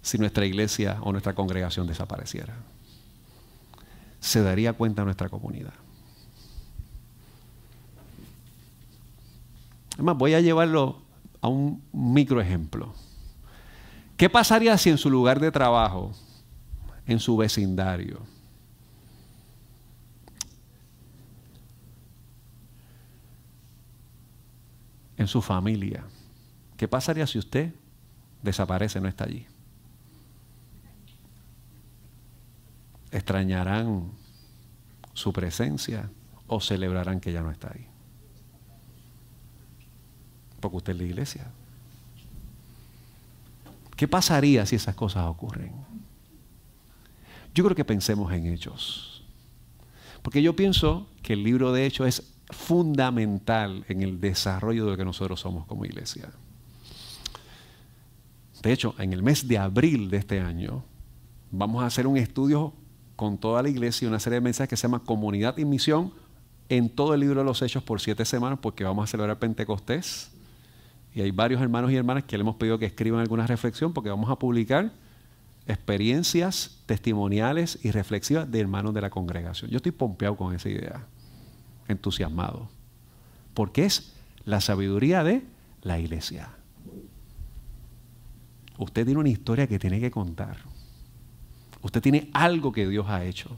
si 0.02 0.18
nuestra 0.18 0.46
iglesia 0.46 0.98
o 1.02 1.12
nuestra 1.12 1.36
congregación 1.36 1.86
desapareciera? 1.86 2.56
Se 4.20 4.42
daría 4.42 4.74
cuenta 4.74 5.04
nuestra 5.04 5.30
comunidad. 5.30 5.74
Además, 9.94 10.18
voy 10.18 10.34
a 10.34 10.42
llevarlo 10.42 11.02
a 11.42 11.48
un 11.48 11.84
micro 11.92 12.42
ejemplo. 12.42 12.94
¿Qué 14.18 14.30
pasaría 14.30 14.78
si 14.78 14.90
en 14.90 14.98
su 14.98 15.10
lugar 15.10 15.40
de 15.40 15.52
trabajo, 15.52 16.12
en 17.06 17.20
su 17.20 17.38
vecindario, 17.38 18.22
en 25.24 25.28
su 25.28 25.42
familia. 25.42 26.04
¿Qué 26.78 26.88
pasaría 26.88 27.26
si 27.26 27.40
usted 27.40 27.74
desaparece, 28.42 29.00
no 29.00 29.08
está 29.08 29.24
allí? 29.24 29.46
¿Extrañarán 33.12 34.12
su 35.14 35.32
presencia 35.32 36.10
o 36.48 36.60
celebrarán 36.60 37.20
que 37.20 37.32
ya 37.32 37.42
no 37.42 37.52
está 37.52 37.72
ahí? 37.74 37.88
Porque 40.60 40.78
usted 40.78 40.94
es 40.94 41.00
la 41.00 41.06
iglesia. 41.06 41.52
¿Qué 43.96 44.08
pasaría 44.08 44.66
si 44.66 44.76
esas 44.76 44.96
cosas 44.96 45.26
ocurren? 45.26 45.72
Yo 47.54 47.64
creo 47.64 47.76
que 47.76 47.86
pensemos 47.86 48.32
en 48.34 48.48
hechos. 48.48 49.24
Porque 50.22 50.42
yo 50.42 50.56
pienso 50.56 51.08
que 51.22 51.34
el 51.34 51.44
libro 51.44 51.72
de 51.72 51.86
Hechos 51.86 52.08
es 52.08 52.34
fundamental 52.54 53.86
en 53.88 54.02
el 54.02 54.20
desarrollo 54.20 54.86
de 54.86 54.92
lo 54.92 54.98
que 54.98 55.06
nosotros 55.06 55.40
somos 55.40 55.66
como 55.66 55.86
iglesia. 55.86 56.30
De 58.62 58.72
hecho, 58.72 58.96
en 58.98 59.12
el 59.12 59.22
mes 59.22 59.48
de 59.48 59.58
abril 59.58 60.10
de 60.10 60.18
este 60.18 60.40
año 60.40 60.84
vamos 61.52 61.84
a 61.84 61.88
hacer 61.88 62.08
un 62.08 62.18
estudio 62.18 62.74
con 63.16 63.38
toda 63.38 63.62
la 63.62 63.70
iglesia, 63.70 64.06
y 64.06 64.10
una 64.10 64.20
serie 64.20 64.36
de 64.36 64.42
mensajes 64.42 64.70
que 64.70 64.78
se 64.78 64.84
llama 64.84 65.04
Comunidad 65.04 65.58
y 65.58 65.66
Misión 65.66 66.14
en 66.70 66.90
todo 66.90 67.14
el 67.14 67.20
libro 67.20 67.42
de 67.42 67.46
los 67.46 67.62
Hechos 67.62 67.84
por 67.84 68.02
siete 68.02 68.26
semanas 68.26 68.60
porque 68.62 68.84
vamos 68.84 69.04
a 69.04 69.08
celebrar 69.08 69.38
Pentecostés. 69.38 70.32
Y 71.14 71.22
hay 71.22 71.32
varios 71.32 71.62
hermanos 71.62 71.92
y 71.92 71.96
hermanas 71.96 72.24
que 72.24 72.38
le 72.38 72.42
hemos 72.42 72.56
pedido 72.56 72.80
que 72.80 72.86
escriban 72.86 73.20
alguna 73.20 73.46
reflexión 73.46 73.94
porque 73.94 74.10
vamos 74.10 74.32
a 74.32 74.38
publicar 74.38 74.92
experiencias 75.68 76.80
testimoniales 76.86 77.80
y 77.84 77.92
reflexivas 77.92 78.50
de 78.50 78.60
hermanos 78.60 78.94
de 78.94 79.02
la 79.02 79.10
congregación. 79.10 79.70
Yo 79.70 79.78
estoy 79.78 79.92
pompeado 79.92 80.36
con 80.36 80.56
esa 80.56 80.70
idea 80.70 81.06
entusiasmado. 81.88 82.70
Porque 83.54 83.86
es 83.86 84.14
la 84.46 84.62
sabiduría 84.62 85.24
de 85.24 85.44
la 85.82 86.00
iglesia. 86.00 86.50
usted 88.78 89.06
tiene 89.06 89.20
una 89.20 89.30
historia 89.30 89.68
que 89.68 89.80
tiene 89.80 90.00
que 90.00 90.12
contar. 90.12 90.58
Usted 91.82 92.02
tiene 92.02 92.30
algo 92.34 92.72
que 92.72 92.88
Dios 92.88 93.06
ha 93.10 93.24
hecho. 93.24 93.58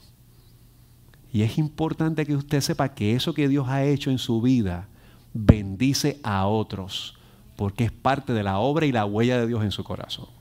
Y 1.31 1.43
es 1.43 1.57
importante 1.57 2.25
que 2.25 2.35
usted 2.35 2.61
sepa 2.61 2.93
que 2.93 3.15
eso 3.15 3.33
que 3.33 3.47
Dios 3.47 3.67
ha 3.67 3.83
hecho 3.83 4.09
en 4.09 4.17
su 4.17 4.41
vida 4.41 4.87
bendice 5.33 6.19
a 6.23 6.47
otros, 6.47 7.17
porque 7.55 7.83
es 7.85 7.91
parte 7.91 8.33
de 8.33 8.43
la 8.43 8.59
obra 8.59 8.85
y 8.85 8.91
la 8.91 9.05
huella 9.05 9.39
de 9.39 9.47
Dios 9.47 9.63
en 9.63 9.71
su 9.71 9.83
corazón. 9.83 10.34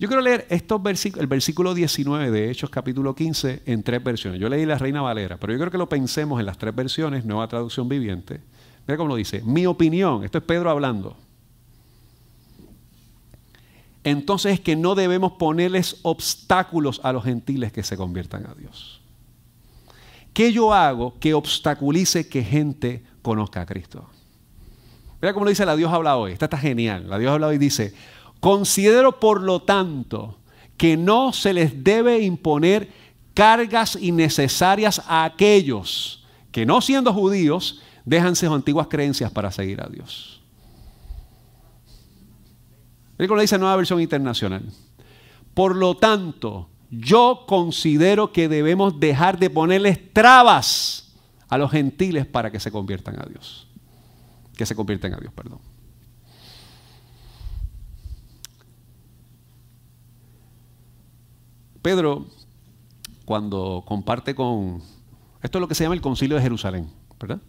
Yo 0.00 0.06
quiero 0.06 0.22
leer 0.22 0.46
estos 0.48 0.80
versículos, 0.80 1.22
el 1.22 1.26
versículo 1.26 1.74
19 1.74 2.30
de 2.30 2.50
Hechos 2.50 2.70
capítulo 2.70 3.16
15 3.16 3.62
en 3.66 3.82
tres 3.82 4.02
versiones. 4.02 4.40
Yo 4.40 4.48
leí 4.48 4.64
la 4.64 4.78
Reina 4.78 5.02
Valera, 5.02 5.38
pero 5.38 5.52
yo 5.52 5.58
creo 5.58 5.72
que 5.72 5.78
lo 5.78 5.88
pensemos 5.88 6.38
en 6.38 6.46
las 6.46 6.56
tres 6.56 6.72
versiones, 6.72 7.24
nueva 7.24 7.48
traducción 7.48 7.88
viviente. 7.88 8.40
Mira 8.86 8.96
cómo 8.96 9.08
lo 9.08 9.16
dice. 9.16 9.42
Mi 9.44 9.66
opinión, 9.66 10.22
esto 10.22 10.38
es 10.38 10.44
Pedro 10.44 10.70
hablando. 10.70 11.16
Entonces 14.04 14.52
es 14.52 14.60
que 14.60 14.76
no 14.76 14.94
debemos 14.94 15.32
ponerles 15.32 15.98
obstáculos 16.02 17.00
a 17.02 17.12
los 17.12 17.24
gentiles 17.24 17.72
que 17.72 17.82
se 17.82 17.96
conviertan 17.96 18.46
a 18.46 18.54
Dios. 18.54 19.00
¿Qué 20.32 20.52
yo 20.52 20.72
hago 20.72 21.18
que 21.18 21.34
obstaculice 21.34 22.28
que 22.28 22.44
gente 22.44 23.02
conozca 23.20 23.62
a 23.62 23.66
Cristo? 23.66 24.08
Mira 25.20 25.32
cómo 25.32 25.44
lo 25.44 25.50
dice 25.50 25.66
la 25.66 25.74
Dios 25.74 25.92
habla 25.92 26.16
hoy. 26.16 26.32
Esta 26.32 26.44
está 26.44 26.56
genial. 26.56 27.10
La 27.10 27.18
Dios 27.18 27.32
habla 27.32 27.48
hoy 27.48 27.58
dice, 27.58 27.92
considero 28.40 29.20
por 29.20 29.42
lo 29.42 29.62
tanto 29.62 30.38
que 30.76 30.96
no 30.96 31.32
se 31.32 31.52
les 31.52 31.84
debe 31.84 32.20
imponer 32.20 32.90
cargas 33.34 33.96
innecesarias 34.00 35.02
a 35.06 35.24
aquellos 35.24 36.24
que 36.50 36.66
no 36.66 36.80
siendo 36.80 37.12
judíos 37.12 37.80
dejan 38.04 38.34
sus 38.34 38.48
antiguas 38.48 38.88
creencias 38.88 39.30
para 39.30 39.50
seguir 39.50 39.80
a 39.80 39.88
Dios. 39.88 40.40
Cómo 43.18 43.34
lo 43.34 43.40
dice 43.42 43.58
nueva 43.58 43.76
versión 43.76 44.00
internacional. 44.00 44.62
Por 45.52 45.74
lo 45.74 45.96
tanto, 45.96 46.68
yo 46.90 47.44
considero 47.48 48.32
que 48.32 48.48
debemos 48.48 49.00
dejar 49.00 49.38
de 49.38 49.50
ponerles 49.50 50.12
trabas 50.12 51.12
a 51.48 51.58
los 51.58 51.70
gentiles 51.70 52.26
para 52.26 52.50
que 52.50 52.60
se 52.60 52.70
conviertan 52.70 53.20
a 53.20 53.26
Dios. 53.26 53.66
Que 54.56 54.66
se 54.66 54.76
conviertan 54.76 55.14
a 55.14 55.18
Dios, 55.18 55.32
perdón. 55.32 55.58
Pedro, 61.88 62.26
cuando 63.24 63.82
comparte 63.86 64.34
con... 64.34 64.82
Esto 65.42 65.56
es 65.56 65.60
lo 65.60 65.68
que 65.68 65.74
se 65.74 65.84
llama 65.84 65.94
el 65.94 66.02
concilio 66.02 66.36
de 66.36 66.42
Jerusalén, 66.42 66.90
¿verdad? 67.18 67.40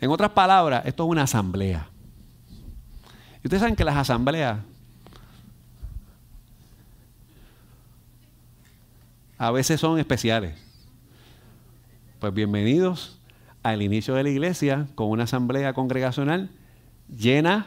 En 0.00 0.10
otras 0.12 0.30
palabras, 0.30 0.86
esto 0.86 1.02
es 1.02 1.10
una 1.10 1.24
asamblea. 1.24 1.90
Y 3.42 3.48
ustedes 3.48 3.62
saben 3.62 3.74
que 3.74 3.82
las 3.82 3.96
asambleas 3.96 4.60
a 9.38 9.50
veces 9.50 9.80
son 9.80 9.98
especiales. 9.98 10.54
Pues 12.20 12.32
bienvenidos 12.32 13.18
al 13.64 13.82
inicio 13.82 14.14
de 14.14 14.22
la 14.22 14.28
iglesia 14.28 14.86
con 14.94 15.10
una 15.10 15.24
asamblea 15.24 15.72
congregacional 15.72 16.48
llena 17.08 17.66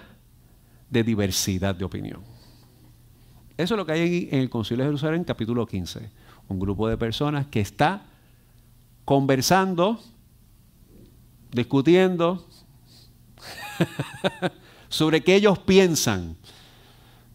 de 0.89 1.04
diversidad 1.04 1.76
de 1.76 1.84
opinión. 1.84 2.38
Eso 3.60 3.74
es 3.74 3.78
lo 3.78 3.86
que 3.86 3.91
hay 3.91 4.30
en 4.32 4.39
el 4.39 4.50
Concilio 4.50 4.86
de 4.86 4.88
Jerusalén, 4.88 5.26
capítulo 5.26 5.67
15. 5.67 6.10
Un 6.48 6.60
grupo 6.62 6.88
de 6.88 6.95
personas 6.95 7.45
que 7.48 7.60
está 7.60 8.04
conversando, 9.04 10.00
discutiendo 11.52 12.48
sobre 14.88 15.22
qué 15.26 15.36
ellos 15.36 15.60
piensan 15.60 16.38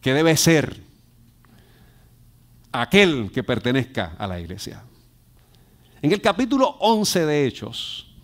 que 0.01 0.15
debe 0.15 0.35
ser 0.35 0.81
aquel 2.71 3.29
que 3.31 3.43
pertenezca 3.43 4.15
a 4.17 4.25
la 4.25 4.39
iglesia. 4.39 4.81
En 6.01 6.11
el 6.11 6.21
capítulo 6.21 6.69
11 6.79 7.23
de 7.27 7.45
Hechos, 7.45 8.15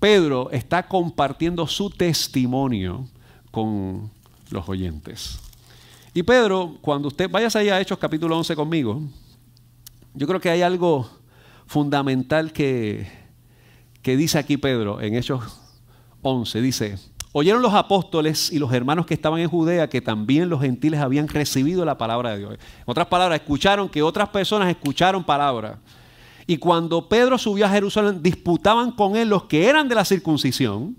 Pedro 0.00 0.50
está 0.50 0.88
compartiendo 0.88 1.68
su 1.68 1.88
testimonio 1.88 3.06
con 3.52 4.10
los 4.50 4.68
oyentes. 4.68 5.38
Y 6.14 6.22
Pedro, 6.22 6.76
cuando 6.82 7.08
usted 7.08 7.30
vaya 7.30 7.48
a 7.48 7.80
Hechos 7.80 7.98
capítulo 7.98 8.36
11 8.36 8.54
conmigo, 8.54 9.00
yo 10.14 10.26
creo 10.26 10.40
que 10.40 10.50
hay 10.50 10.60
algo 10.60 11.08
fundamental 11.66 12.52
que, 12.52 13.10
que 14.02 14.16
dice 14.16 14.38
aquí 14.38 14.58
Pedro 14.58 15.00
en 15.00 15.14
Hechos 15.14 15.42
11. 16.20 16.60
Dice, 16.60 16.98
Oyeron 17.34 17.62
los 17.62 17.72
apóstoles 17.72 18.52
y 18.52 18.58
los 18.58 18.70
hermanos 18.74 19.06
que 19.06 19.14
estaban 19.14 19.40
en 19.40 19.48
Judea 19.48 19.88
que 19.88 20.02
también 20.02 20.50
los 20.50 20.60
gentiles 20.60 21.00
habían 21.00 21.28
recibido 21.28 21.82
la 21.86 21.96
palabra 21.96 22.32
de 22.32 22.38
Dios. 22.40 22.52
En 22.52 22.84
otras 22.84 23.06
palabras, 23.06 23.40
escucharon 23.40 23.88
que 23.88 24.02
otras 24.02 24.28
personas 24.28 24.68
escucharon 24.68 25.24
palabra. 25.24 25.80
Y 26.46 26.58
cuando 26.58 27.08
Pedro 27.08 27.38
subió 27.38 27.64
a 27.64 27.70
Jerusalén, 27.70 28.22
disputaban 28.22 28.92
con 28.92 29.16
él 29.16 29.30
los 29.30 29.44
que 29.44 29.66
eran 29.66 29.88
de 29.88 29.94
la 29.94 30.04
circuncisión, 30.04 30.94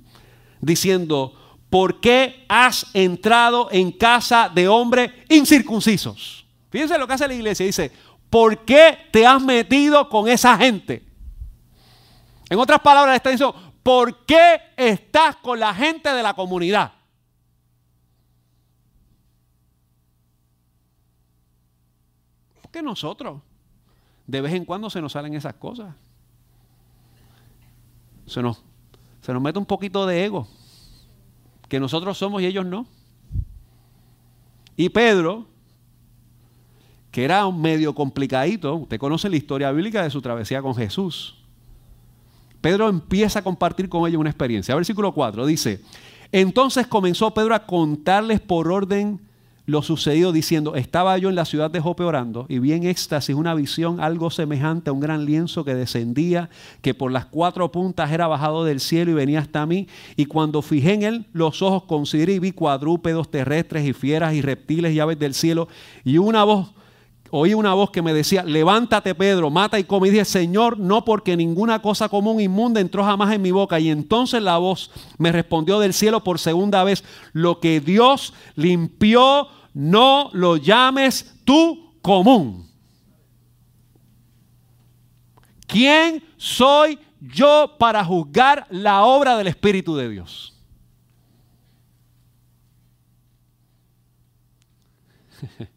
diciendo, 0.60 1.36
¿por 1.74 2.00
qué 2.00 2.46
has 2.48 2.86
entrado 2.94 3.68
en 3.72 3.92
casa 3.92 4.48
de 4.48 4.68
hombres 4.68 5.12
incircuncisos? 5.28 6.46
Fíjense 6.70 7.00
lo 7.00 7.08
que 7.08 7.14
hace 7.14 7.28
la 7.28 7.34
iglesia. 7.34 7.66
Dice, 7.66 7.92
¿por 8.30 8.64
qué 8.64 9.10
te 9.12 9.26
has 9.26 9.42
metido 9.42 10.08
con 10.08 10.28
esa 10.28 10.56
gente? 10.56 11.04
En 12.48 12.60
otras 12.60 12.80
palabras, 12.80 13.16
está 13.16 13.32
diciendo, 13.32 13.56
¿por 13.82 14.24
qué 14.24 14.62
estás 14.78 15.38
con 15.38 15.60
la 15.60 15.74
gente 15.74 16.14
de 16.14 16.22
la 16.22 16.36
comunidad? 16.36 16.94
Porque 22.62 22.84
nosotros, 22.84 23.42
de 24.28 24.42
vez 24.42 24.54
en 24.54 24.66
cuando 24.66 24.92
se 24.92 25.02
nos 25.02 25.14
salen 25.14 25.34
esas 25.34 25.56
cosas. 25.56 25.96
Se 28.28 28.44
nos, 28.44 28.62
se 29.22 29.34
nos 29.34 29.42
mete 29.42 29.58
un 29.58 29.66
poquito 29.66 30.06
de 30.06 30.24
ego, 30.24 30.48
que 31.74 31.80
nosotros 31.80 32.16
somos 32.20 32.40
y 32.40 32.46
ellos 32.46 32.68
no. 32.68 32.86
Y 34.78 34.90
Pedro, 34.90 35.48
que 37.10 37.24
era 37.24 37.48
un 37.48 37.60
medio 37.60 37.96
complicadito, 37.96 38.76
usted 38.76 39.00
conoce 39.00 39.28
la 39.28 39.38
historia 39.38 39.72
bíblica 39.72 40.04
de 40.04 40.12
su 40.12 40.22
travesía 40.22 40.62
con 40.62 40.76
Jesús. 40.76 41.36
Pedro 42.62 42.90
empieza 42.90 43.40
a 43.40 43.42
compartir 43.42 43.90
con 43.90 44.08
ellos 44.08 44.20
una 44.20 44.30
experiencia. 44.30 44.76
Versículo 44.76 45.16
4 45.16 45.48
dice, 45.48 45.82
entonces 46.32 46.86
comenzó 46.86 47.34
Pedro 47.34 47.56
a 47.56 47.66
contarles 47.66 48.40
por 48.40 48.72
orden 48.72 49.20
lo 49.66 49.82
sucedido 49.82 50.32
diciendo, 50.32 50.76
estaba 50.76 51.18
yo 51.18 51.30
en 51.30 51.36
la 51.36 51.46
ciudad 51.46 51.72
de 51.72 51.80
Jope 51.80 52.04
orando 52.04 52.46
y 52.50 52.60
vi 52.60 52.74
en 52.74 52.84
éxtasis 52.84 53.36
una 53.36 53.54
visión 53.54 54.02
algo 54.02 54.30
semejante 54.30 54.90
a 54.90 54.94
un 54.94 55.00
gran 55.00 55.26
lienzo 55.26 55.64
que 55.64 55.74
descendía, 55.74 56.50
que 56.82 56.94
por 56.94 57.12
las 57.12 57.26
cuatro 57.26 57.72
puntas 57.72 58.12
era 58.12 58.28
bajado 58.28 58.66
del 58.66 58.82
cielo 58.82 59.12
y 59.12 59.14
venía 59.14 59.40
hasta 59.40 59.66
mí. 59.66 59.88
Y 60.18 60.26
cuando 60.26 60.62
fijé 60.62 60.94
en 60.94 61.04
él 61.04 61.26
los 61.32 61.62
ojos, 61.62 61.84
consideré 61.84 62.34
y 62.34 62.40
vi 62.40 62.52
cuadrúpedos 62.52 63.32
terrestres 63.32 63.86
y 63.86 63.94
fieras 63.94 64.34
y 64.34 64.42
reptiles 64.42 64.94
y 64.94 65.00
aves 65.00 65.18
del 65.18 65.34
cielo 65.34 65.70
y 66.04 66.18
una 66.18 66.44
voz 66.44 66.74
oí 67.36 67.56
una 67.56 67.74
voz 67.74 67.90
que 67.90 68.04
me 68.04 68.14
decía, 68.14 68.44
levántate 68.44 69.16
Pedro, 69.16 69.50
mata 69.50 69.80
y 69.80 69.86
come. 69.86 70.08
Y 70.08 70.12
dije, 70.12 70.24
Señor, 70.24 70.78
no 70.78 71.04
porque 71.04 71.36
ninguna 71.36 71.82
cosa 71.82 72.08
común 72.08 72.40
inmunda 72.40 72.80
entró 72.80 73.04
jamás 73.04 73.34
en 73.34 73.42
mi 73.42 73.50
boca. 73.50 73.80
Y 73.80 73.90
entonces 73.90 74.40
la 74.44 74.60
voz 74.60 74.92
me 75.18 75.32
respondió 75.32 75.80
del 75.80 75.96
cielo 75.96 76.24
por 76.24 76.38
segunda 76.38 76.84
vez, 76.84 77.04
lo 77.32 77.60
que 77.60 77.80
Dios 77.80 78.36
limpió, 78.54 79.48
no 79.74 80.30
lo 80.34 80.58
llames 80.58 81.34
tú 81.44 81.96
común. 82.04 82.70
¿Quién 85.66 86.24
soy 86.38 87.00
yo 87.20 87.78
para 87.80 88.06
juzgar 88.06 88.68
la 88.70 89.06
obra 89.06 89.36
del 89.38 89.48
Espíritu 89.48 89.96
de 89.96 90.08
Dios? 90.08 90.54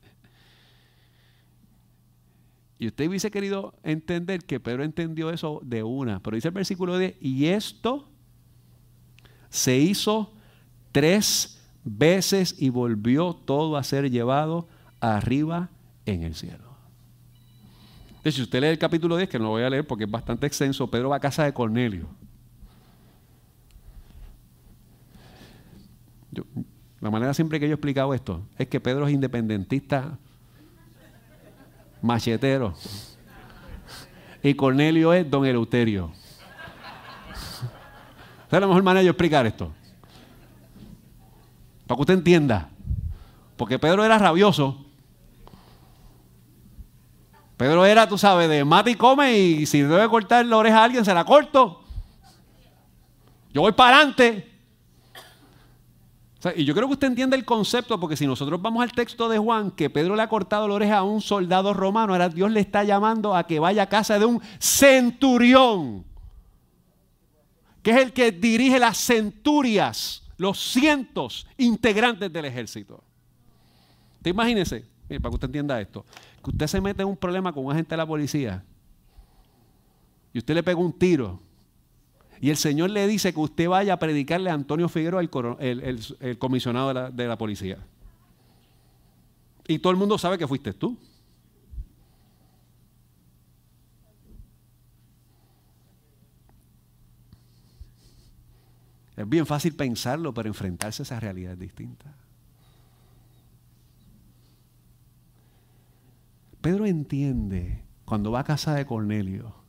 Y 2.79 2.89
usted 2.89 3.09
hubiese 3.09 3.31
querido 3.31 3.75
entender 3.83 4.45
que 4.45 4.61
Pedro 4.61 4.85
entendió 4.85 5.31
eso 5.31 5.61
de 5.65 5.83
una, 5.83 6.21
pero 6.23 6.35
dice 6.35 6.49
el 6.49 6.55
versículo 6.55 6.99
10, 6.99 7.17
y 7.21 7.47
esto 7.47 8.09
se 9.49 9.79
hizo 9.79 10.35
tres 10.93 11.62
veces 11.85 12.55
y 12.59 12.69
volvió 12.69 13.35
todo 13.35 13.77
a 13.77 13.85
ser 13.85 14.11
llevado 14.11 14.69
arriba 15.01 15.71
en 16.05 16.23
el 16.23 16.35
cielo. 16.35 16.77
Entonces, 18.09 18.35
si 18.35 18.43
usted 18.43 18.61
lee 18.61 18.67
el 18.67 18.79
capítulo 18.79 19.17
10, 19.17 19.29
que 19.29 19.39
no 19.39 19.45
lo 19.45 19.51
voy 19.51 19.62
a 19.62 19.71
leer 19.71 19.87
porque 19.87 20.05
es 20.05 20.11
bastante 20.11 20.47
extenso, 20.47 20.91
Pedro 20.91 21.11
va 21.11 21.17
a 21.17 21.21
casa 21.21 21.45
de 21.45 21.53
Cornelio. 21.53 22.09
la 27.01 27.11
manera 27.11 27.33
siempre 27.33 27.59
que 27.59 27.67
yo 27.67 27.73
he 27.73 27.75
explicado 27.77 28.12
esto 28.12 28.47
es 28.59 28.69
que 28.69 28.79
Pedro 28.81 29.07
es 29.07 29.15
independentista 29.15 30.19
machetero. 32.07 32.75
Y 34.42 34.55
Cornelio 34.55 35.12
es 35.12 35.29
don 35.29 35.45
Eleuterio. 35.45 36.12
Esa 38.47 38.57
es 38.57 38.61
la 38.61 38.66
mejor 38.66 38.83
manera 38.83 39.03
de 39.03 39.09
explicar 39.09 39.45
esto. 39.47 39.73
Para 41.87 41.97
que 41.97 42.01
usted 42.01 42.14
entienda. 42.14 42.69
Porque 43.57 43.79
Pedro 43.79 44.05
era 44.05 44.19
rabioso. 44.19 44.85
Pedro 47.57 47.87
era, 47.87 48.09
tú 48.09 48.19
sabes, 48.19 48.49
de 48.49 48.64
mate 48.64 48.90
y 48.90 48.95
come 48.95 49.37
y 49.37 49.66
si 49.66 49.81
debe 49.81 50.09
cortar 50.09 50.45
la 50.45 50.57
oreja 50.59 50.81
a 50.81 50.85
alguien, 50.85 51.05
se 51.05 51.14
la 51.14 51.25
corto. 51.25 51.83
Yo 53.53 53.62
voy 53.62 53.73
para 53.73 53.97
adelante. 53.97 54.56
Y 56.55 56.64
yo 56.64 56.75
creo 56.75 56.87
que 56.87 56.94
usted 56.94 57.09
entiende 57.09 57.37
el 57.37 57.44
concepto, 57.44 57.99
porque 57.99 58.16
si 58.16 58.27
nosotros 58.27 58.61
vamos 58.61 58.83
al 58.83 58.92
texto 58.92 59.29
de 59.29 59.38
Juan, 59.38 59.70
que 59.70 59.90
Pedro 59.90 60.14
le 60.14 60.22
ha 60.22 60.29
cortado 60.29 60.68
la 60.68 60.75
oreja 60.75 60.99
a 60.99 61.03
un 61.03 61.20
soldado 61.20 61.75
romano, 61.75 62.12
ahora 62.12 62.29
Dios 62.29 62.51
le 62.51 62.61
está 62.61 62.85
llamando 62.85 63.35
a 63.35 63.46
que 63.46 63.59
vaya 63.59 63.83
a 63.83 63.88
casa 63.88 64.18
de 64.18 64.27
un 64.27 64.40
centurión, 64.59 66.05
que 67.83 67.90
es 67.90 67.96
el 67.96 68.12
que 68.12 68.33
dirige 68.33 68.79
las 68.79 68.99
centurias, 68.99 70.22
los 70.37 70.59
cientos 70.59 71.46
integrantes 71.57 72.33
del 72.33 72.44
ejército. 72.44 73.03
Te 74.22 74.31
imagínese, 74.31 74.85
para 75.09 75.31
que 75.31 75.35
usted 75.35 75.49
entienda 75.49 75.81
esto, 75.81 76.05
que 76.44 76.51
usted 76.51 76.66
se 76.66 76.81
mete 76.81 77.03
en 77.03 77.09
un 77.09 77.16
problema 77.16 77.53
con 77.53 77.64
un 77.64 77.72
agente 77.72 77.90
de 77.90 77.96
la 77.96 78.07
policía 78.07 78.62
y 80.33 80.38
usted 80.38 80.55
le 80.55 80.62
pega 80.62 80.79
un 80.79 80.92
tiro 80.92 81.40
y 82.40 82.51
el 82.51 82.57
Señor 82.57 82.90
le 82.90 83.07
dice 83.07 83.33
que 83.33 83.40
usted 83.40 83.68
vaya 83.68 83.94
a 83.94 83.99
predicarle 83.99 84.51
a 84.51 84.55
Antonio 84.55 84.88
Figueroa, 84.88 85.22
el, 85.22 86.38
comisionado 86.38 86.88
de 86.88 86.94
la, 86.94 87.11
de 87.11 87.27
la 87.27 87.38
policía. 87.38 87.79
Y 89.66 89.79
todo 89.79 89.90
el 89.90 89.96
mundo 89.96 90.18
sabe 90.18 90.38
que 90.38 90.46
fuiste 90.46 90.72
tú. 90.72 90.96
Es 99.16 99.27
bien 99.27 99.46
fácil 99.46 99.75
pensarlo, 99.75 100.35
pero 100.35 100.49
enfrentarse 100.49 101.03
a 101.03 101.05
esa 101.05 101.18
realidad 101.18 101.55
es 101.55 101.59
distinta. 101.59 102.14
Pedro 106.61 106.85
entiende 106.85 107.83
cuando 108.05 108.31
va 108.31 108.40
a 108.40 108.44
casa 108.44 108.75
de 108.75 108.85
Cornelio 108.85 109.65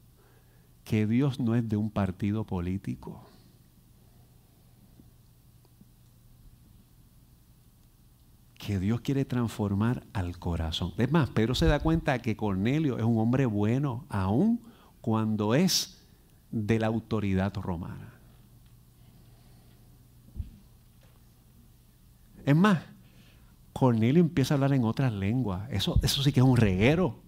que 0.88 1.06
Dios 1.06 1.42
no 1.42 1.54
es 1.54 1.68
de 1.68 1.76
un 1.76 1.90
partido 1.90 2.46
político. 2.46 3.22
Que 8.58 8.80
Dios 8.80 9.02
quiere 9.02 9.26
transformar 9.26 10.08
al 10.14 10.40
corazón. 10.40 10.94
Es 10.98 11.12
más, 11.12 11.30
Pedro 11.32 11.56
se 11.56 11.66
da 11.66 11.82
cuenta 11.82 12.20
que 12.20 12.38
Cornelio 12.38 12.98
es 12.98 13.04
un 13.04 13.20
hombre 13.20 13.46
bueno, 13.46 14.06
aun 14.08 14.62
cuando 15.02 15.56
es 15.56 16.08
de 16.52 16.80
la 16.80 16.88
autoridad 16.88 17.54
romana. 17.56 18.14
Es 22.46 22.56
más, 22.56 22.80
Cornelio 23.74 24.22
empieza 24.22 24.54
a 24.54 24.56
hablar 24.56 24.72
en 24.72 24.86
otras 24.86 25.12
lenguas. 25.12 25.70
Eso, 25.70 26.00
eso 26.02 26.24
sí 26.24 26.32
que 26.32 26.40
es 26.40 26.46
un 26.46 26.56
reguero. 26.56 27.27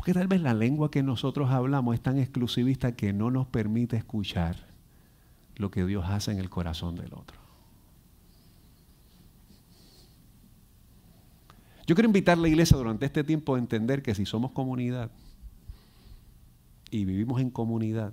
Porque 0.00 0.14
tal 0.14 0.28
vez 0.28 0.40
la 0.40 0.54
lengua 0.54 0.90
que 0.90 1.02
nosotros 1.02 1.50
hablamos 1.50 1.94
es 1.94 2.00
tan 2.00 2.16
exclusivista 2.16 2.96
que 2.96 3.12
no 3.12 3.30
nos 3.30 3.46
permite 3.46 3.98
escuchar 3.98 4.56
lo 5.56 5.70
que 5.70 5.84
Dios 5.84 6.06
hace 6.08 6.32
en 6.32 6.38
el 6.38 6.48
corazón 6.48 6.96
del 6.96 7.12
otro. 7.12 7.38
Yo 11.86 11.94
quiero 11.94 12.06
invitar 12.06 12.38
a 12.38 12.40
la 12.40 12.48
iglesia 12.48 12.78
durante 12.78 13.04
este 13.04 13.24
tiempo 13.24 13.56
a 13.56 13.58
entender 13.58 14.02
que 14.02 14.14
si 14.14 14.24
somos 14.24 14.52
comunidad 14.52 15.10
y 16.90 17.04
vivimos 17.04 17.38
en 17.42 17.50
comunidad, 17.50 18.10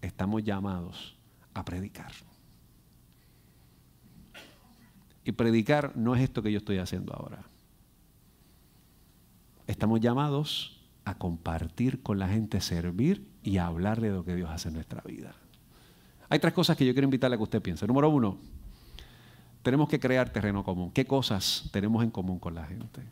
estamos 0.00 0.42
llamados 0.42 1.18
a 1.52 1.66
predicar. 1.66 2.12
Y 5.22 5.32
predicar 5.32 5.94
no 5.98 6.16
es 6.16 6.22
esto 6.22 6.42
que 6.42 6.50
yo 6.50 6.56
estoy 6.56 6.78
haciendo 6.78 7.12
ahora. 7.12 7.51
Estamos 9.66 10.00
llamados 10.00 10.80
a 11.04 11.14
compartir 11.16 12.02
con 12.02 12.18
la 12.18 12.28
gente, 12.28 12.60
servir 12.60 13.26
y 13.42 13.58
a 13.58 13.66
hablarle 13.66 14.08
de 14.08 14.14
lo 14.14 14.24
que 14.24 14.34
Dios 14.36 14.50
hace 14.50 14.68
en 14.68 14.74
nuestra 14.74 15.02
vida. 15.02 15.34
Hay 16.28 16.38
tres 16.38 16.52
cosas 16.54 16.76
que 16.76 16.86
yo 16.86 16.92
quiero 16.92 17.04
invitarle 17.04 17.34
a 17.34 17.38
que 17.38 17.42
usted 17.42 17.62
piense. 17.62 17.86
Número 17.86 18.08
uno, 18.08 18.38
tenemos 19.62 19.88
que 19.88 20.00
crear 20.00 20.30
terreno 20.30 20.64
común. 20.64 20.90
¿Qué 20.90 21.04
cosas 21.04 21.68
tenemos 21.72 22.02
en 22.02 22.10
común 22.10 22.38
con 22.38 22.54
la 22.54 22.64
gente? 22.64 23.02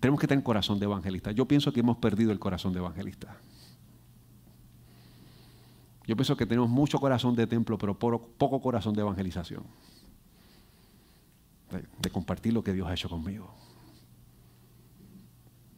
Tenemos 0.00 0.20
que 0.20 0.26
tener 0.26 0.42
corazón 0.42 0.78
de 0.78 0.84
evangelista. 0.84 1.30
Yo 1.32 1.46
pienso 1.46 1.72
que 1.72 1.80
hemos 1.80 1.96
perdido 1.96 2.32
el 2.32 2.38
corazón 2.38 2.72
de 2.72 2.80
evangelista. 2.80 3.36
Yo 6.06 6.16
pienso 6.16 6.36
que 6.36 6.44
tenemos 6.44 6.68
mucho 6.68 6.98
corazón 6.98 7.36
de 7.36 7.46
templo, 7.46 7.78
pero 7.78 7.96
poco 7.96 8.60
corazón 8.60 8.94
de 8.94 9.00
evangelización. 9.02 9.62
De, 11.98 12.10
compartir 12.10 12.52
lo 12.52 12.62
que 12.62 12.72
Dios 12.72 12.86
ha 12.88 12.92
hecho 12.92 13.08
conmigo. 13.08 13.54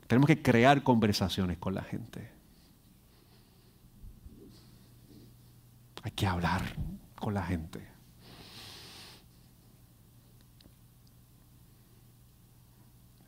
Tenemos 0.09 0.27
que 0.27 0.43
crear 0.43 0.83
conversaciones 0.83 1.59
con 1.59 1.75
la 1.75 1.83
gente. 1.83 2.31
Hay 6.03 6.11
que 6.11 6.27
hablar 6.27 6.63
con 7.15 7.33
la 7.33 7.43
gente. 7.45 7.87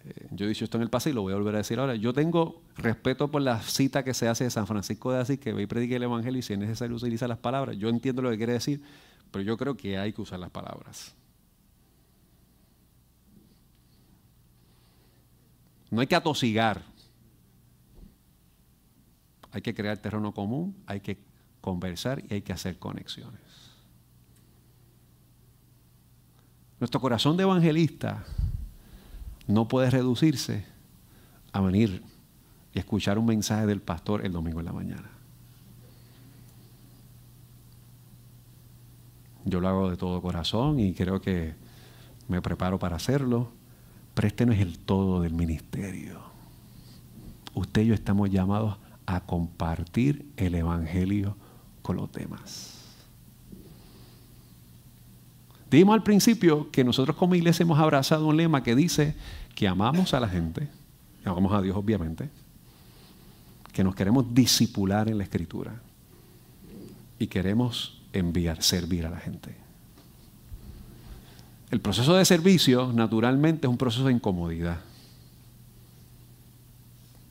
Eh, 0.04 0.28
yo 0.32 0.44
he 0.44 0.48
dicho 0.48 0.64
esto 0.64 0.76
en 0.76 0.82
el 0.82 0.90
pasado 0.90 1.10
y 1.10 1.14
lo 1.14 1.22
voy 1.22 1.32
a 1.32 1.36
volver 1.36 1.54
a 1.54 1.58
decir 1.58 1.78
ahora. 1.78 1.94
Yo 1.94 2.12
tengo 2.12 2.62
respeto 2.76 3.30
por 3.30 3.42
la 3.42 3.60
cita 3.62 4.04
que 4.04 4.12
se 4.12 4.28
hace 4.28 4.44
de 4.44 4.50
San 4.50 4.66
Francisco 4.66 5.12
de 5.12 5.20
Asís, 5.20 5.38
que 5.38 5.52
ve 5.52 5.62
y 5.62 5.66
predique 5.66 5.96
el 5.96 6.02
Evangelio 6.02 6.40
y 6.40 6.42
si 6.42 6.52
es 6.52 6.58
necesario 6.58 6.96
utilizar 6.96 7.28
las 7.28 7.38
palabras. 7.38 7.76
Yo 7.76 7.88
entiendo 7.88 8.22
lo 8.22 8.30
que 8.30 8.36
quiere 8.36 8.52
decir, 8.54 8.82
pero 9.30 9.42
yo 9.42 9.56
creo 9.56 9.76
que 9.76 9.98
hay 9.98 10.12
que 10.12 10.20
usar 10.20 10.38
las 10.38 10.50
palabras. 10.50 11.14
No 15.90 16.00
hay 16.00 16.06
que 16.06 16.16
atosigar. 16.16 16.82
Hay 19.52 19.62
que 19.62 19.74
crear 19.74 19.96
terreno 19.98 20.32
común, 20.32 20.76
hay 20.86 21.00
que 21.00 21.18
conversar 21.60 22.22
y 22.28 22.34
hay 22.34 22.42
que 22.42 22.52
hacer 22.52 22.78
conexiones. 22.78 23.40
Nuestro 26.78 27.00
corazón 27.00 27.36
de 27.36 27.44
evangelista 27.44 28.24
no 29.46 29.66
puede 29.66 29.90
reducirse 29.90 30.66
a 31.52 31.60
venir 31.60 32.02
y 32.74 32.78
escuchar 32.78 33.18
un 33.18 33.26
mensaje 33.26 33.66
del 33.66 33.80
pastor 33.80 34.26
el 34.26 34.32
domingo 34.32 34.60
en 34.60 34.66
la 34.66 34.72
mañana. 34.72 35.10
Yo 39.46 39.60
lo 39.60 39.68
hago 39.68 39.90
de 39.90 39.96
todo 39.96 40.20
corazón 40.20 40.80
y 40.80 40.92
creo 40.92 41.20
que 41.20 41.54
me 42.28 42.42
preparo 42.42 42.78
para 42.78 42.96
hacerlo, 42.96 43.48
pero 44.16 44.28
este 44.28 44.46
no 44.46 44.54
es 44.54 44.60
el 44.60 44.78
todo 44.78 45.20
del 45.20 45.34
ministerio. 45.34 46.18
Usted 47.52 47.82
y 47.82 47.88
yo 47.88 47.94
estamos 47.94 48.30
llamados 48.30 48.78
a 49.04 49.20
compartir 49.20 50.24
el 50.38 50.54
Evangelio 50.54 51.36
con 51.82 51.96
los 51.96 52.10
demás. 52.12 52.78
Dijimos 55.70 55.92
al 55.92 56.02
principio 56.02 56.70
que 56.70 56.82
nosotros 56.82 57.14
como 57.14 57.34
iglesia 57.34 57.64
hemos 57.64 57.78
abrazado 57.78 58.26
un 58.26 58.38
lema 58.38 58.62
que 58.62 58.74
dice 58.74 59.14
que 59.54 59.68
amamos 59.68 60.14
a 60.14 60.20
la 60.20 60.30
gente, 60.30 60.66
amamos 61.22 61.52
a 61.52 61.60
Dios 61.60 61.76
obviamente, 61.76 62.30
que 63.70 63.84
nos 63.84 63.94
queremos 63.94 64.32
disipular 64.32 65.10
en 65.10 65.18
la 65.18 65.24
escritura 65.24 65.74
y 67.18 67.26
queremos 67.26 68.00
enviar, 68.14 68.62
servir 68.62 69.04
a 69.04 69.10
la 69.10 69.18
gente. 69.18 69.65
El 71.70 71.80
proceso 71.80 72.14
de 72.14 72.24
servicio 72.24 72.92
naturalmente 72.92 73.66
es 73.66 73.70
un 73.70 73.78
proceso 73.78 74.06
de 74.06 74.12
incomodidad, 74.12 74.80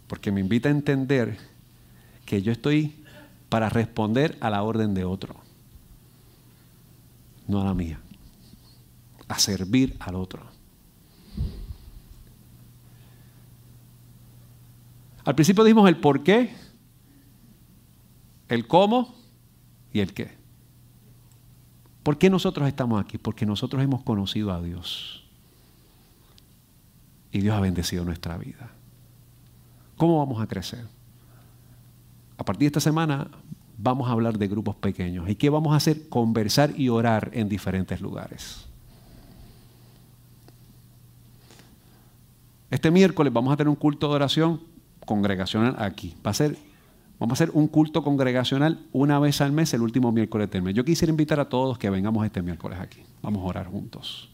porque 0.08 0.32
me 0.32 0.42
invita 0.42 0.70
a 0.70 0.74
entender 0.74 1.38
que 2.26 2.42
yo 2.42 2.52
estoy 2.52 2.96
para 3.50 3.70
responder 3.70 4.38
a 4.42 4.50
la 4.50 4.64
orden 4.64 4.94
de 4.94 5.06
otro, 5.06 5.36
no 7.48 7.62
a 7.62 7.66
la 7.66 7.74
mía 7.74 8.00
a 9.28 9.40
servir 9.40 9.96
al 10.00 10.16
otro. 10.16 10.44
Al 15.24 15.34
principio 15.34 15.64
dijimos 15.64 15.90
el 15.90 15.98
por 15.98 16.24
qué, 16.24 16.54
el 18.48 18.68
cómo 18.68 19.16
y 19.92 20.02
el 20.02 20.14
qué. 20.14 20.45
¿Por 22.06 22.20
qué 22.20 22.30
nosotros 22.30 22.68
estamos 22.68 23.04
aquí? 23.04 23.18
Porque 23.18 23.48
nosotros 23.48 23.82
hemos 23.82 24.04
conocido 24.04 24.54
a 24.54 24.62
Dios. 24.62 25.24
Y 27.32 27.40
Dios 27.40 27.56
ha 27.56 27.60
bendecido 27.60 28.06
nuestra 28.06 28.38
vida. 28.38 28.70
¿Cómo 29.98 30.20
vamos 30.20 30.40
a 30.40 30.46
crecer? 30.46 30.86
A 32.38 32.46
partir 32.46 32.60
de 32.60 32.68
esta 32.68 32.80
semana 32.80 33.28
vamos 33.80 34.08
a 34.08 34.12
hablar 34.12 34.38
de 34.38 34.48
grupos 34.48 34.76
pequeños. 34.76 35.28
¿Y 35.28 35.34
qué 35.34 35.50
vamos 35.50 35.74
a 35.74 35.78
hacer? 35.78 36.08
Conversar 36.08 36.80
y 36.80 36.90
orar 36.90 37.32
en 37.34 37.50
diferentes 37.50 38.00
lugares. 38.00 38.68
Este 42.70 42.92
miércoles 42.92 43.34
vamos 43.34 43.52
a 43.52 43.58
tener 43.58 43.70
un 43.70 43.76
culto 43.76 44.10
de 44.10 44.14
oración 44.14 44.62
congregacional 45.08 45.76
aquí. 45.80 46.16
Va 46.24 46.30
a 46.30 46.36
ser 46.36 46.56
Vamos 47.20 47.40
a 47.40 47.44
hacer 47.44 47.56
un 47.56 47.68
culto 47.68 48.04
congregacional 48.04 48.86
una 48.92 49.20
vez 49.20 49.40
al 49.40 49.52
mes, 49.52 49.74
el 49.74 49.82
último 49.82 50.12
miércoles 50.12 50.52
del 50.52 50.62
mes. 50.62 50.74
Yo 50.74 50.84
quisiera 50.84 51.10
invitar 51.10 51.40
a 51.40 51.48
todos 51.48 51.78
que 51.78 51.90
vengamos 51.90 52.26
este 52.26 52.42
miércoles 52.42 52.80
aquí. 52.80 53.02
Vamos 53.22 53.42
a 53.42 53.46
orar 53.46 53.68
juntos. 53.68 54.30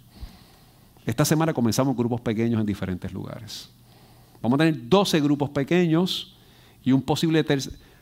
Esta 1.05 1.25
semana 1.25 1.53
comenzamos 1.53 1.95
grupos 1.95 2.21
pequeños 2.21 2.59
en 2.59 2.65
diferentes 2.65 3.11
lugares. 3.13 3.69
Vamos 4.41 4.59
a 4.59 4.65
tener 4.65 4.89
12 4.89 5.21
grupos 5.21 5.49
pequeños 5.51 6.35
y 6.83 6.91
un 6.91 7.03
posible 7.03 7.45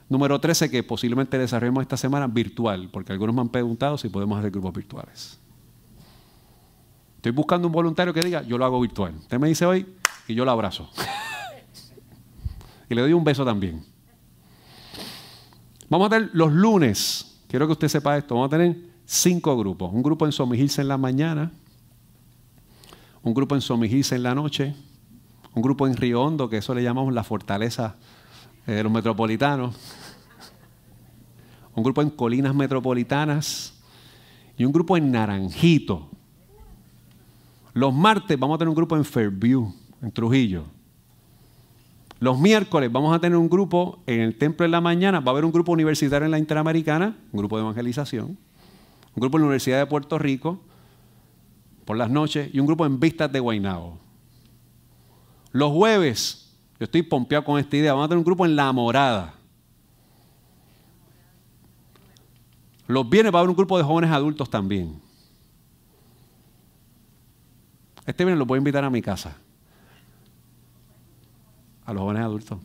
número 0.08 0.40
13 0.40 0.72
que 0.72 0.84
posiblemente 0.84 1.38
desarrollemos 1.38 1.82
esta 1.82 1.98
semana 1.98 2.28
virtual, 2.28 2.90
porque 2.92 3.12
algunos 3.12 3.36
me 3.36 3.42
han 3.42 3.50
preguntado 3.50 3.98
si 3.98 4.08
podemos 4.08 4.40
hacer 4.40 4.52
grupos 4.52 4.74
virtuales. 4.74 5.40
Estoy 7.18 7.34
buscando 7.34 7.68
un 7.68 7.74
voluntario 7.74 8.14
que 8.14 8.22
diga, 8.22 8.44
yo 8.44 8.58
lo 8.58 8.64
hago 8.64 8.80
virtual. 8.80 9.14
Usted 9.16 9.40
me 9.40 9.50
dice 9.50 9.66
hoy 9.66 9.86
y 10.26 10.36
yo 10.36 10.46
lo 10.46 10.52
abrazo. 10.52 10.90
y 12.90 12.96
le 12.96 13.02
doy 13.02 13.12
un 13.12 13.26
beso 13.26 13.44
también. 13.44 13.84
Vamos 15.90 16.06
a 16.06 16.10
tener 16.12 16.30
los 16.34 16.54
lunes, 16.54 17.42
quiero 17.48 17.66
que 17.66 17.74
usted 17.74 17.88
sepa 17.88 18.16
esto, 18.16 18.36
vamos 18.36 18.54
a 18.54 18.58
tener 18.58 18.78
cinco 19.06 19.58
grupos. 19.58 19.92
Un 19.92 20.04
grupo 20.04 20.28
en 20.28 20.32
Somigilse 20.32 20.82
en 20.82 20.88
la 20.88 21.00
mañana, 21.00 21.52
un 23.24 23.34
grupo 23.34 23.56
en 23.56 23.62
Somigilse 23.62 24.16
en 24.16 24.22
la 24.22 24.36
noche, 24.36 24.76
un 25.56 25.64
grupo 25.64 25.88
en 25.88 25.98
Río 25.98 26.22
Hondo, 26.22 26.48
que 26.48 26.58
eso 26.58 26.76
le 26.76 26.84
llamamos 26.84 27.12
la 27.12 27.24
fortaleza 27.24 27.96
eh, 28.68 28.74
de 28.74 28.84
los 28.84 28.92
metropolitanos, 28.92 29.76
un 31.74 31.84
grupo 31.84 32.04
en 32.04 32.12
Colinas 32.12 32.54
Metropolitanas 32.54 33.74
y 34.58 34.66
un 34.66 34.72
grupo 34.72 34.96
en 34.96 35.12
Naranjito. 35.12 36.08
Los 37.74 37.96
martes 37.96 38.38
vamos 38.38 38.56
a 38.56 38.58
tener 38.60 38.70
un 38.70 38.76
grupo 38.76 38.96
en 38.96 39.06
Fairview, 39.06 39.74
en 40.04 40.12
Trujillo. 40.12 40.66
Los 42.20 42.38
miércoles 42.38 42.92
vamos 42.92 43.16
a 43.16 43.20
tener 43.20 43.38
un 43.38 43.50
grupo 43.50 44.00
en 44.06 44.20
el 44.20 44.38
templo 44.38 44.66
en 44.66 44.72
la 44.72 44.82
mañana, 44.82 45.22
va 45.22 45.28
a 45.28 45.32
haber 45.32 45.46
un 45.46 45.54
grupo 45.54 45.72
universitario 45.72 46.26
en 46.26 46.32
la 46.32 46.40
Interamericana, 46.40 47.16
un 47.32 47.40
grupo 47.40 47.56
de 47.56 47.64
evangelización, 47.64 48.28
un 48.28 49.22
grupo 49.22 49.38
en 49.38 49.42
la 49.42 49.48
Universidad 49.48 49.80
de 49.80 49.86
Puerto 49.86 50.20
Rico 50.20 50.60
por 51.86 51.96
las 51.96 52.10
noches 52.10 52.50
y 52.54 52.60
un 52.60 52.68
grupo 52.68 52.86
en 52.86 53.00
Vistas 53.00 53.32
de 53.32 53.40
Guaynabo. 53.40 53.98
Los 55.54 55.72
jueves, 55.72 56.54
yo 56.78 56.84
estoy 56.84 57.04
pompeado 57.04 57.46
con 57.46 57.58
esta 57.58 57.78
idea, 57.78 57.94
vamos 57.94 58.06
a 58.06 58.10
tener 58.10 58.20
un 58.20 58.26
grupo 58.26 58.46
en 58.46 58.56
La 58.56 58.72
Morada. 58.74 59.34
Los 62.86 63.10
viernes 63.10 63.34
va 63.34 63.38
a 63.38 63.42
haber 63.42 63.50
un 63.50 63.56
grupo 63.56 63.78
de 63.78 63.84
jóvenes 63.84 64.12
adultos 64.12 64.50
también. 64.50 65.00
Este 68.06 68.26
viernes 68.26 68.40
lo 68.40 68.46
voy 68.46 68.58
a 68.58 68.60
invitar 68.60 68.84
a 68.84 68.90
mi 68.90 69.02
casa. 69.02 69.38
A 71.90 71.94
los 71.94 72.02
jóvenes 72.04 72.22
adultos. 72.22 72.60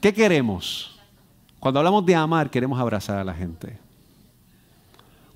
¿Qué 0.00 0.12
queremos? 0.12 0.98
Cuando 1.60 1.78
hablamos 1.78 2.04
de 2.04 2.16
amar, 2.16 2.50
queremos 2.50 2.80
abrazar 2.80 3.16
a 3.16 3.22
la 3.22 3.32
gente. 3.32 3.78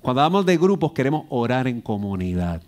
Cuando 0.01 0.21
hablamos 0.21 0.45
de 0.45 0.57
grupos, 0.57 0.91
queremos 0.91 1.27
orar 1.29 1.65
en 1.65 1.79
comunidad. 1.79 2.61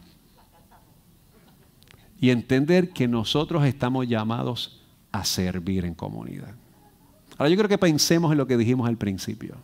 Y 2.17 2.29
entender 2.29 2.91
que 2.91 3.05
nosotros 3.05 3.65
estamos 3.65 4.07
llamados 4.07 4.81
a 5.11 5.25
servir 5.25 5.83
en 5.83 5.95
comunidad. 5.95 6.55
Ahora 7.37 7.49
yo 7.49 7.57
creo 7.57 7.67
que 7.67 7.77
pensemos 7.77 8.31
en 8.31 8.37
lo 8.37 8.47
que 8.47 8.55
dijimos 8.55 8.87
al 8.87 8.95
principio. 8.95 9.57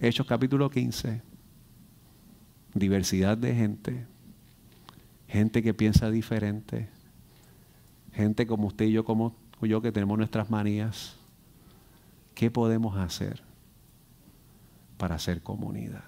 Hechos 0.00 0.26
capítulo 0.26 0.70
15. 0.70 1.27
Diversidad 2.78 3.36
de 3.36 3.54
gente. 3.54 4.06
Gente 5.26 5.62
que 5.62 5.74
piensa 5.74 6.10
diferente. 6.10 6.88
Gente 8.12 8.46
como 8.46 8.68
usted 8.68 8.86
y 8.86 8.92
yo, 8.92 9.04
como 9.04 9.34
yo, 9.60 9.82
que 9.82 9.92
tenemos 9.92 10.16
nuestras 10.16 10.50
manías. 10.50 11.16
¿Qué 12.34 12.50
podemos 12.50 12.96
hacer 12.96 13.42
para 14.96 15.16
hacer 15.16 15.42
comunidad? 15.42 16.04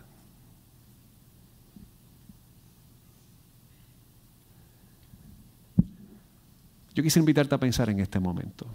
Yo 6.95 7.03
quisiera 7.03 7.23
invitarte 7.23 7.55
a 7.55 7.59
pensar 7.59 7.89
en 7.91 8.01
este 8.01 8.21
momento. 8.21 8.67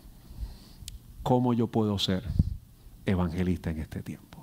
¿Cómo 1.23 1.53
yo 1.53 1.67
puedo 1.67 1.97
ser 1.97 2.23
evangelista 3.05 3.71
en 3.71 3.79
este 3.79 4.01
tiempo? 4.01 4.34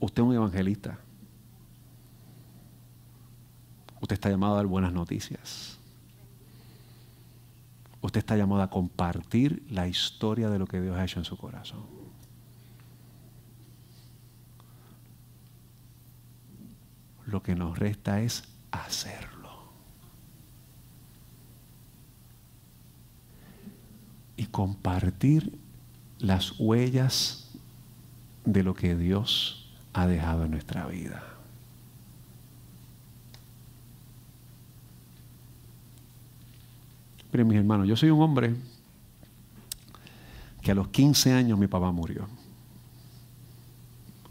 Usted 0.00 0.22
es 0.22 0.28
un 0.28 0.34
evangelista. 0.34 0.98
Usted 4.00 4.14
está 4.14 4.28
llamado 4.28 4.54
a 4.54 4.56
dar 4.56 4.66
buenas 4.66 4.92
noticias. 4.92 5.78
Usted 8.02 8.18
está 8.18 8.36
llamado 8.36 8.60
a 8.60 8.68
compartir 8.68 9.64
la 9.70 9.88
historia 9.88 10.50
de 10.50 10.58
lo 10.58 10.66
que 10.66 10.78
Dios 10.78 10.94
ha 10.94 11.04
hecho 11.04 11.20
en 11.20 11.24
su 11.24 11.38
corazón. 11.38 11.86
Lo 17.24 17.42
que 17.42 17.54
nos 17.54 17.78
resta 17.78 18.20
es 18.20 18.44
hacerlo. 18.70 19.70
Y 24.36 24.48
compartir 24.48 25.58
las 26.18 26.60
huellas 26.60 27.50
de 28.44 28.62
lo 28.62 28.74
que 28.74 28.96
Dios 28.96 29.63
ha 29.94 30.06
dejado 30.06 30.44
en 30.44 30.50
nuestra 30.50 30.86
vida. 30.86 31.22
Miren, 37.32 37.48
mis 37.48 37.58
hermanos, 37.58 37.88
yo 37.88 37.96
soy 37.96 38.10
un 38.10 38.20
hombre 38.20 38.54
que 40.60 40.72
a 40.72 40.74
los 40.74 40.88
15 40.88 41.32
años 41.32 41.58
mi 41.58 41.68
papá 41.68 41.90
murió. 41.92 42.28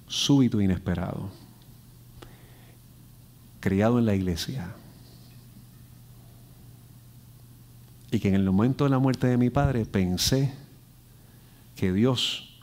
Súbito 0.07 0.59
e 0.59 0.65
inesperado. 0.65 1.29
Criado 3.59 3.99
en 3.99 4.05
la 4.05 4.15
iglesia. 4.15 4.73
Y 8.11 8.19
que 8.19 8.27
en 8.27 8.35
el 8.35 8.43
momento 8.43 8.83
de 8.83 8.89
la 8.89 8.99
muerte 8.99 9.27
de 9.27 9.37
mi 9.37 9.49
padre 9.49 9.85
pensé 9.85 10.53
que 11.75 11.91
Dios 11.91 12.61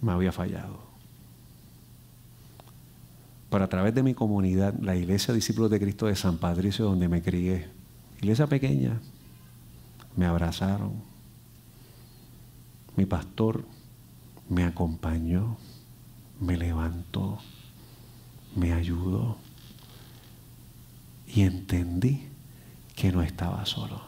me 0.00 0.12
había 0.12 0.32
fallado. 0.32 0.85
Pero 3.50 3.64
a 3.64 3.68
través 3.68 3.94
de 3.94 4.02
mi 4.02 4.14
comunidad, 4.14 4.74
la 4.80 4.96
Iglesia 4.96 5.32
Discípulos 5.32 5.70
de 5.70 5.80
Cristo 5.80 6.06
de 6.06 6.16
San 6.16 6.38
Patricio, 6.38 6.84
donde 6.84 7.08
me 7.08 7.22
crié, 7.22 7.68
iglesia 8.18 8.46
pequeña, 8.46 9.00
me 10.16 10.26
abrazaron. 10.26 10.94
Mi 12.96 13.04
pastor 13.06 13.64
me 14.48 14.64
acompañó, 14.64 15.56
me 16.40 16.56
levantó, 16.56 17.38
me 18.54 18.72
ayudó 18.72 19.36
y 21.26 21.42
entendí 21.42 22.28
que 22.94 23.12
no 23.12 23.22
estaba 23.22 23.64
solo. 23.66 24.00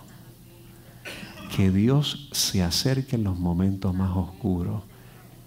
Que 1.54 1.70
Dios 1.70 2.28
se 2.32 2.62
acerque 2.62 3.16
en 3.16 3.24
los 3.24 3.38
momentos 3.38 3.94
más 3.94 4.16
oscuros 4.16 4.82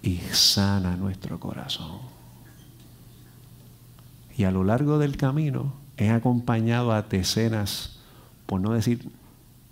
y 0.02 0.18
sana 0.18 0.96
nuestro 0.96 1.38
corazón. 1.40 2.11
Y 4.36 4.44
a 4.44 4.50
lo 4.50 4.64
largo 4.64 4.98
del 4.98 5.16
camino 5.16 5.74
he 5.96 6.10
acompañado 6.10 6.92
a 6.92 7.02
decenas, 7.02 7.98
por 8.46 8.60
no 8.60 8.72
decir 8.72 9.10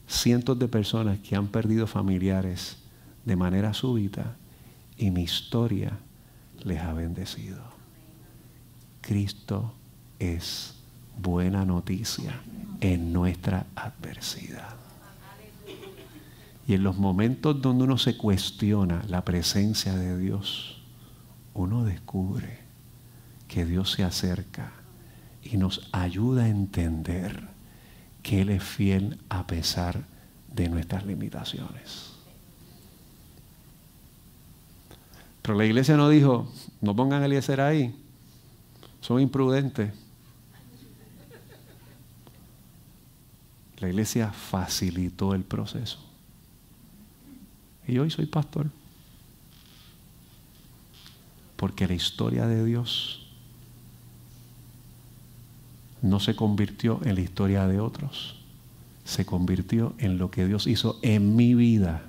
cientos 0.07 0.59
de 0.59 0.69
personas 0.69 1.19
que 1.21 1.37
han 1.37 1.49
perdido 1.49 1.87
familiares 1.87 2.79
de 3.25 3.37
manera 3.37 3.75
súbita 3.75 4.37
y 4.97 5.11
mi 5.11 5.23
historia 5.23 5.99
les 6.63 6.81
ha 6.81 6.93
bendecido. 6.93 7.63
Cristo 9.01 9.73
es 10.19 10.75
buena 11.19 11.65
noticia 11.65 12.41
en 12.81 13.13
nuestra 13.13 13.67
adversidad. 13.75 14.77
Y 16.67 16.75
en 16.75 16.83
los 16.83 16.99
momentos 16.99 17.61
donde 17.61 17.85
uno 17.85 17.99
se 17.99 18.17
cuestiona 18.17 19.03
la 19.09 19.25
presencia 19.25 19.97
de 19.97 20.19
Dios, 20.19 20.83
uno 21.55 21.85
descubre 21.85 22.70
que 23.51 23.67
Dios 23.67 23.91
se 23.91 24.05
acerca 24.05 24.71
y 25.43 25.57
nos 25.57 25.89
ayuda 25.91 26.45
a 26.45 26.49
entender 26.49 27.49
que 28.23 28.43
Él 28.43 28.51
es 28.51 28.63
fiel 28.63 29.19
a 29.29 29.45
pesar 29.49 30.05
de 30.55 30.69
nuestras 30.69 31.05
limitaciones. 31.05 32.13
Pero 35.43 35.59
la 35.59 35.65
iglesia 35.65 35.97
no 35.97 36.09
dijo, 36.09 36.49
no 36.81 36.95
pongan 36.95 37.23
a 37.23 37.27
Eliezer 37.27 37.61
ahí, 37.61 37.93
son 39.01 39.21
imprudentes. 39.21 39.93
La 43.79 43.89
iglesia 43.89 44.31
facilitó 44.31 45.35
el 45.35 45.43
proceso. 45.43 45.99
Y 47.89 47.99
hoy 47.99 48.13
soy 48.13 48.27
pastor. 48.27 48.71
Porque 51.57 51.89
la 51.89 51.95
historia 51.95 52.47
de 52.47 52.65
Dios 52.65 53.27
no 56.03 56.21
se 56.21 56.35
convirtió 56.35 57.01
en 57.05 57.15
la 57.15 57.21
historia 57.21 57.67
de 57.67 57.81
otros, 57.81 58.41
se 59.05 59.27
convirtió 59.27 59.95
en 59.99 60.19
lo 60.19 60.31
que 60.31 60.47
Dios 60.47 60.67
hizo 60.67 60.99
en 61.03 61.37
mi 61.37 61.55
vida 61.55 62.03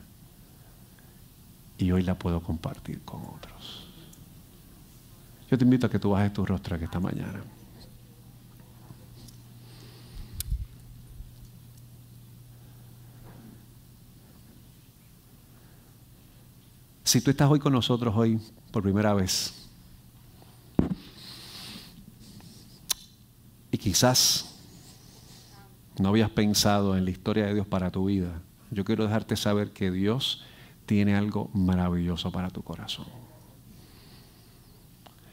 y 1.78 1.92
hoy 1.92 2.04
la 2.04 2.18
puedo 2.18 2.42
compartir 2.42 3.02
con 3.02 3.22
otros. 3.22 3.88
Yo 5.50 5.58
te 5.58 5.64
invito 5.64 5.88
a 5.88 5.89
que 5.89 6.00
tú 6.00 6.12
bajes 6.12 6.32
tu 6.32 6.46
rostro 6.46 6.76
esta 6.78 7.00
mañana. 7.00 7.44
Si 17.04 17.20
tú 17.20 17.32
estás 17.32 17.50
hoy 17.50 17.60
con 17.60 17.74
nosotros 17.74 18.16
hoy 18.16 18.39
por 18.72 18.84
primera 18.84 19.14
vez 19.14 19.70
quizás 23.82 24.55
no 25.99 26.09
habías 26.09 26.29
pensado 26.29 26.95
en 26.95 27.03
la 27.03 27.11
historia 27.11 27.47
de 27.47 27.55
Dios 27.55 27.67
para 27.67 27.91
tu 27.91 28.05
vida, 28.05 28.41
yo 28.69 28.86
quiero 28.86 29.03
dejarte 29.03 29.36
saber 29.36 29.71
que 29.71 29.91
Dios 29.91 30.43
tiene 30.86 31.15
algo 31.15 31.49
maravilloso 31.53 32.32
para 32.32 32.49
tu 32.49 32.61
corazón. 32.61 33.07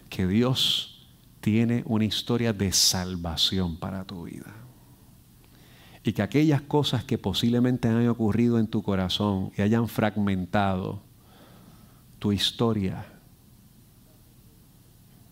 Que 0.08 0.26
Dios 0.26 1.06
tiene 1.40 1.82
una 1.86 2.06
historia 2.06 2.52
de 2.52 2.72
salvación 2.72 3.76
para 3.76 4.04
tu 4.04 4.24
vida. 4.24 4.52
Y 6.02 6.12
que 6.12 6.22
aquellas 6.22 6.62
cosas 6.62 7.04
que 7.04 7.18
posiblemente 7.18 7.88
han 7.88 8.08
ocurrido 8.08 8.58
en 8.58 8.66
tu 8.66 8.82
corazón 8.82 9.52
y 9.56 9.62
hayan 9.62 9.88
fragmentado 9.88 11.02
tu 12.18 12.32
historia 12.32 13.17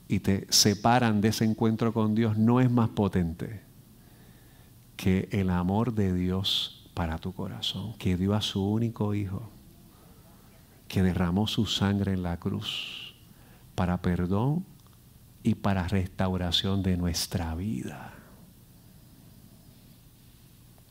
y 0.08 0.20
te 0.20 0.46
separan 0.50 1.20
de 1.20 1.28
ese 1.28 1.44
encuentro 1.44 1.92
con 1.92 2.14
Dios 2.14 2.36
no 2.36 2.60
es 2.60 2.70
más 2.70 2.88
potente 2.90 3.60
que 4.96 5.28
el 5.32 5.50
amor 5.50 5.94
de 5.94 6.14
Dios 6.14 6.90
para 6.94 7.18
tu 7.18 7.34
corazón, 7.34 7.94
que 7.98 8.16
dio 8.16 8.34
a 8.34 8.40
su 8.40 8.64
único 8.64 9.14
hijo, 9.14 9.50
que 10.88 11.02
derramó 11.02 11.46
su 11.46 11.66
sangre 11.66 12.12
en 12.12 12.22
la 12.22 12.38
cruz 12.38 13.14
para 13.74 14.00
perdón 14.00 14.64
y 15.42 15.54
para 15.54 15.86
restauración 15.88 16.82
de 16.82 16.96
nuestra 16.96 17.54
vida. 17.54 18.14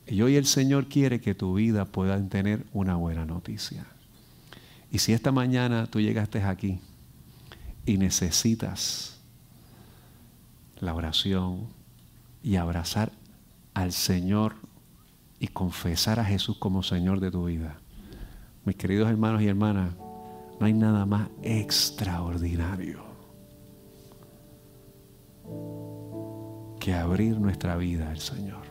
Y 0.07 0.21
hoy 0.21 0.35
el 0.35 0.45
Señor 0.45 0.87
quiere 0.87 1.19
que 1.19 1.33
tu 1.33 1.55
vida 1.55 1.85
pueda 1.85 2.21
tener 2.29 2.65
una 2.73 2.95
buena 2.95 3.25
noticia. 3.25 3.87
Y 4.91 4.99
si 4.99 5.13
esta 5.13 5.31
mañana 5.31 5.87
tú 5.87 5.99
llegaste 5.99 6.43
aquí 6.43 6.79
y 7.85 7.97
necesitas 7.97 9.19
la 10.79 10.93
oración 10.93 11.67
y 12.43 12.55
abrazar 12.55 13.11
al 13.73 13.91
Señor 13.91 14.55
y 15.39 15.47
confesar 15.47 16.19
a 16.19 16.25
Jesús 16.25 16.57
como 16.57 16.83
Señor 16.83 17.19
de 17.19 17.31
tu 17.31 17.45
vida, 17.45 17.77
mis 18.63 18.75
queridos 18.75 19.09
hermanos 19.09 19.41
y 19.41 19.47
hermanas, 19.47 19.93
no 20.59 20.65
hay 20.65 20.73
nada 20.73 21.05
más 21.05 21.29
extraordinario 21.43 23.03
que 26.79 26.93
abrir 26.93 27.39
nuestra 27.39 27.75
vida 27.75 28.09
al 28.09 28.19
Señor. 28.19 28.63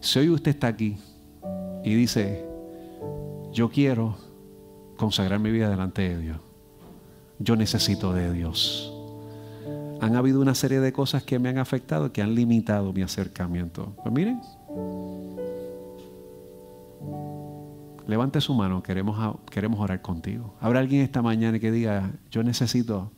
Si 0.00 0.18
hoy 0.18 0.28
usted 0.28 0.50
está 0.50 0.66
aquí 0.66 0.98
y 1.82 1.94
dice, 1.94 2.44
yo 3.52 3.70
quiero 3.70 4.16
consagrar 4.96 5.40
mi 5.40 5.50
vida 5.50 5.70
delante 5.70 6.02
de 6.02 6.18
Dios. 6.18 6.53
Yo 7.44 7.56
necesito 7.56 8.14
de 8.14 8.32
Dios. 8.32 8.90
Han 10.00 10.16
habido 10.16 10.40
una 10.40 10.54
serie 10.54 10.80
de 10.80 10.94
cosas 10.94 11.22
que 11.24 11.38
me 11.38 11.50
han 11.50 11.58
afectado, 11.58 12.10
que 12.10 12.22
han 12.22 12.34
limitado 12.34 12.90
mi 12.94 13.02
acercamiento. 13.02 13.92
Pues 14.02 14.14
miren, 14.14 14.40
levante 18.06 18.40
su 18.40 18.54
mano, 18.54 18.82
queremos, 18.82 19.36
queremos 19.50 19.78
orar 19.78 20.00
contigo. 20.00 20.54
¿Habrá 20.58 20.80
alguien 20.80 21.02
esta 21.02 21.20
mañana 21.20 21.58
que 21.58 21.70
diga, 21.70 22.12
yo 22.30 22.42
necesito, 22.42 23.10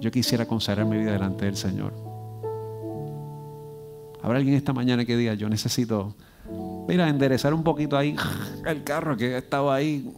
yo 0.00 0.12
quisiera 0.12 0.46
consagrar 0.46 0.86
mi 0.86 0.98
vida 0.98 1.10
delante 1.10 1.46
del 1.46 1.56
Señor? 1.56 1.92
¿Habrá 4.22 4.38
alguien 4.38 4.54
esta 4.54 4.72
mañana 4.72 5.04
que 5.04 5.16
diga, 5.16 5.34
yo 5.34 5.48
necesito, 5.48 6.14
mira, 6.86 7.08
enderezar 7.08 7.52
un 7.52 7.64
poquito 7.64 7.96
ahí 7.96 8.14
el 8.64 8.84
carro 8.84 9.16
que 9.16 9.36
estaba 9.36 9.74
ahí? 9.74 10.08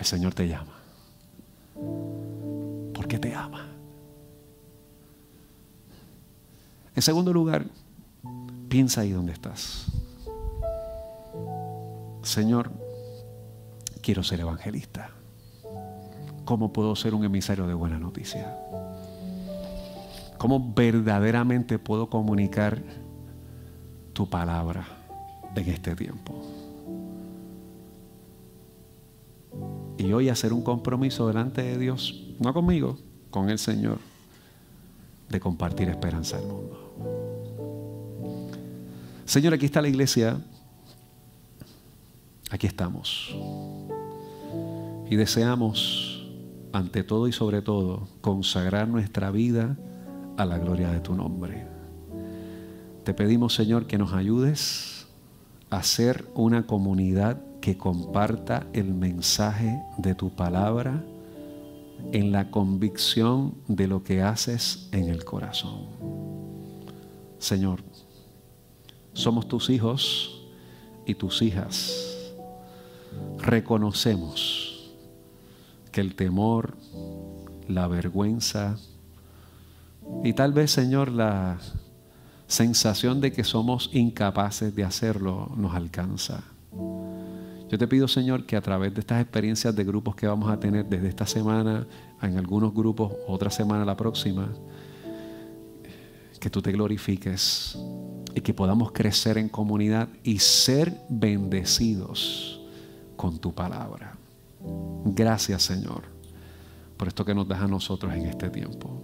El 0.00 0.06
Señor 0.06 0.34
te 0.34 0.48
llama. 0.48 0.72
Porque 2.94 3.18
te 3.18 3.34
ama. 3.34 3.66
En 6.96 7.02
segundo 7.02 7.34
lugar, 7.34 7.66
piensa 8.68 9.02
ahí 9.02 9.12
donde 9.12 9.32
estás. 9.32 9.86
Señor, 12.22 12.70
quiero 14.02 14.22
ser 14.22 14.40
evangelista. 14.40 15.10
¿Cómo 16.46 16.72
puedo 16.72 16.96
ser 16.96 17.14
un 17.14 17.24
emisario 17.24 17.66
de 17.66 17.74
buena 17.74 17.98
noticia? 17.98 18.56
¿Cómo 20.38 20.72
verdaderamente 20.74 21.78
puedo 21.78 22.08
comunicar 22.08 22.82
tu 24.14 24.28
palabra 24.30 24.86
en 25.54 25.68
este 25.68 25.94
tiempo? 25.94 26.59
Y 30.00 30.14
hoy 30.14 30.30
hacer 30.30 30.54
un 30.54 30.62
compromiso 30.62 31.28
delante 31.28 31.62
de 31.62 31.76
Dios, 31.76 32.22
no 32.38 32.54
conmigo, 32.54 32.98
con 33.30 33.50
el 33.50 33.58
Señor, 33.58 33.98
de 35.28 35.38
compartir 35.38 35.90
esperanza 35.90 36.38
al 36.38 36.46
mundo. 36.46 36.94
Señor, 39.26 39.52
aquí 39.52 39.66
está 39.66 39.82
la 39.82 39.88
iglesia, 39.88 40.40
aquí 42.50 42.66
estamos. 42.66 43.36
Y 45.10 45.16
deseamos, 45.16 46.26
ante 46.72 47.04
todo 47.04 47.28
y 47.28 47.32
sobre 47.32 47.60
todo, 47.60 48.08
consagrar 48.22 48.88
nuestra 48.88 49.30
vida 49.30 49.76
a 50.38 50.46
la 50.46 50.56
gloria 50.56 50.90
de 50.90 51.00
tu 51.00 51.14
nombre. 51.14 51.66
Te 53.04 53.12
pedimos, 53.12 53.54
Señor, 53.54 53.86
que 53.86 53.98
nos 53.98 54.14
ayudes 54.14 55.06
a 55.68 55.82
ser 55.82 56.26
una 56.34 56.66
comunidad 56.66 57.49
que 57.60 57.76
comparta 57.76 58.66
el 58.72 58.94
mensaje 58.94 59.82
de 59.98 60.14
tu 60.14 60.30
palabra 60.30 61.04
en 62.12 62.32
la 62.32 62.50
convicción 62.50 63.54
de 63.68 63.86
lo 63.86 64.02
que 64.02 64.22
haces 64.22 64.88
en 64.92 65.08
el 65.08 65.24
corazón. 65.24 65.86
Señor, 67.38 67.82
somos 69.12 69.48
tus 69.48 69.70
hijos 69.70 70.42
y 71.06 71.14
tus 71.14 71.42
hijas. 71.42 72.32
Reconocemos 73.38 74.92
que 75.92 76.00
el 76.00 76.14
temor, 76.14 76.76
la 77.68 77.86
vergüenza 77.88 78.78
y 80.24 80.32
tal 80.32 80.52
vez, 80.52 80.70
Señor, 80.70 81.10
la 81.10 81.58
sensación 82.46 83.20
de 83.20 83.32
que 83.32 83.44
somos 83.44 83.90
incapaces 83.92 84.74
de 84.74 84.84
hacerlo 84.84 85.52
nos 85.56 85.74
alcanza. 85.74 86.42
Yo 87.70 87.78
te 87.78 87.86
pido, 87.86 88.08
Señor, 88.08 88.46
que 88.46 88.56
a 88.56 88.60
través 88.60 88.92
de 88.92 89.00
estas 89.00 89.22
experiencias 89.22 89.76
de 89.76 89.84
grupos 89.84 90.16
que 90.16 90.26
vamos 90.26 90.50
a 90.50 90.58
tener 90.58 90.86
desde 90.86 91.08
esta 91.08 91.24
semana, 91.24 91.86
en 92.20 92.36
algunos 92.36 92.74
grupos, 92.74 93.12
otra 93.28 93.48
semana 93.48 93.84
la 93.84 93.96
próxima, 93.96 94.52
que 96.40 96.50
tú 96.50 96.60
te 96.60 96.72
glorifiques 96.72 97.78
y 98.34 98.40
que 98.40 98.52
podamos 98.54 98.90
crecer 98.90 99.38
en 99.38 99.48
comunidad 99.48 100.08
y 100.24 100.40
ser 100.40 101.00
bendecidos 101.08 102.60
con 103.16 103.38
tu 103.38 103.54
palabra. 103.54 104.16
Gracias, 105.04 105.62
Señor, 105.62 106.02
por 106.96 107.06
esto 107.06 107.24
que 107.24 107.36
nos 107.36 107.46
das 107.46 107.60
a 107.60 107.68
nosotros 107.68 108.12
en 108.12 108.26
este 108.26 108.50
tiempo. 108.50 109.00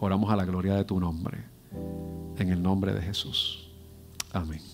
Oramos 0.00 0.32
a 0.32 0.36
la 0.36 0.44
gloria 0.44 0.74
de 0.74 0.84
tu 0.84 0.98
nombre, 0.98 1.44
en 2.38 2.48
el 2.48 2.60
nombre 2.60 2.92
de 2.92 3.02
Jesús. 3.02 3.70
Amén. 4.32 4.73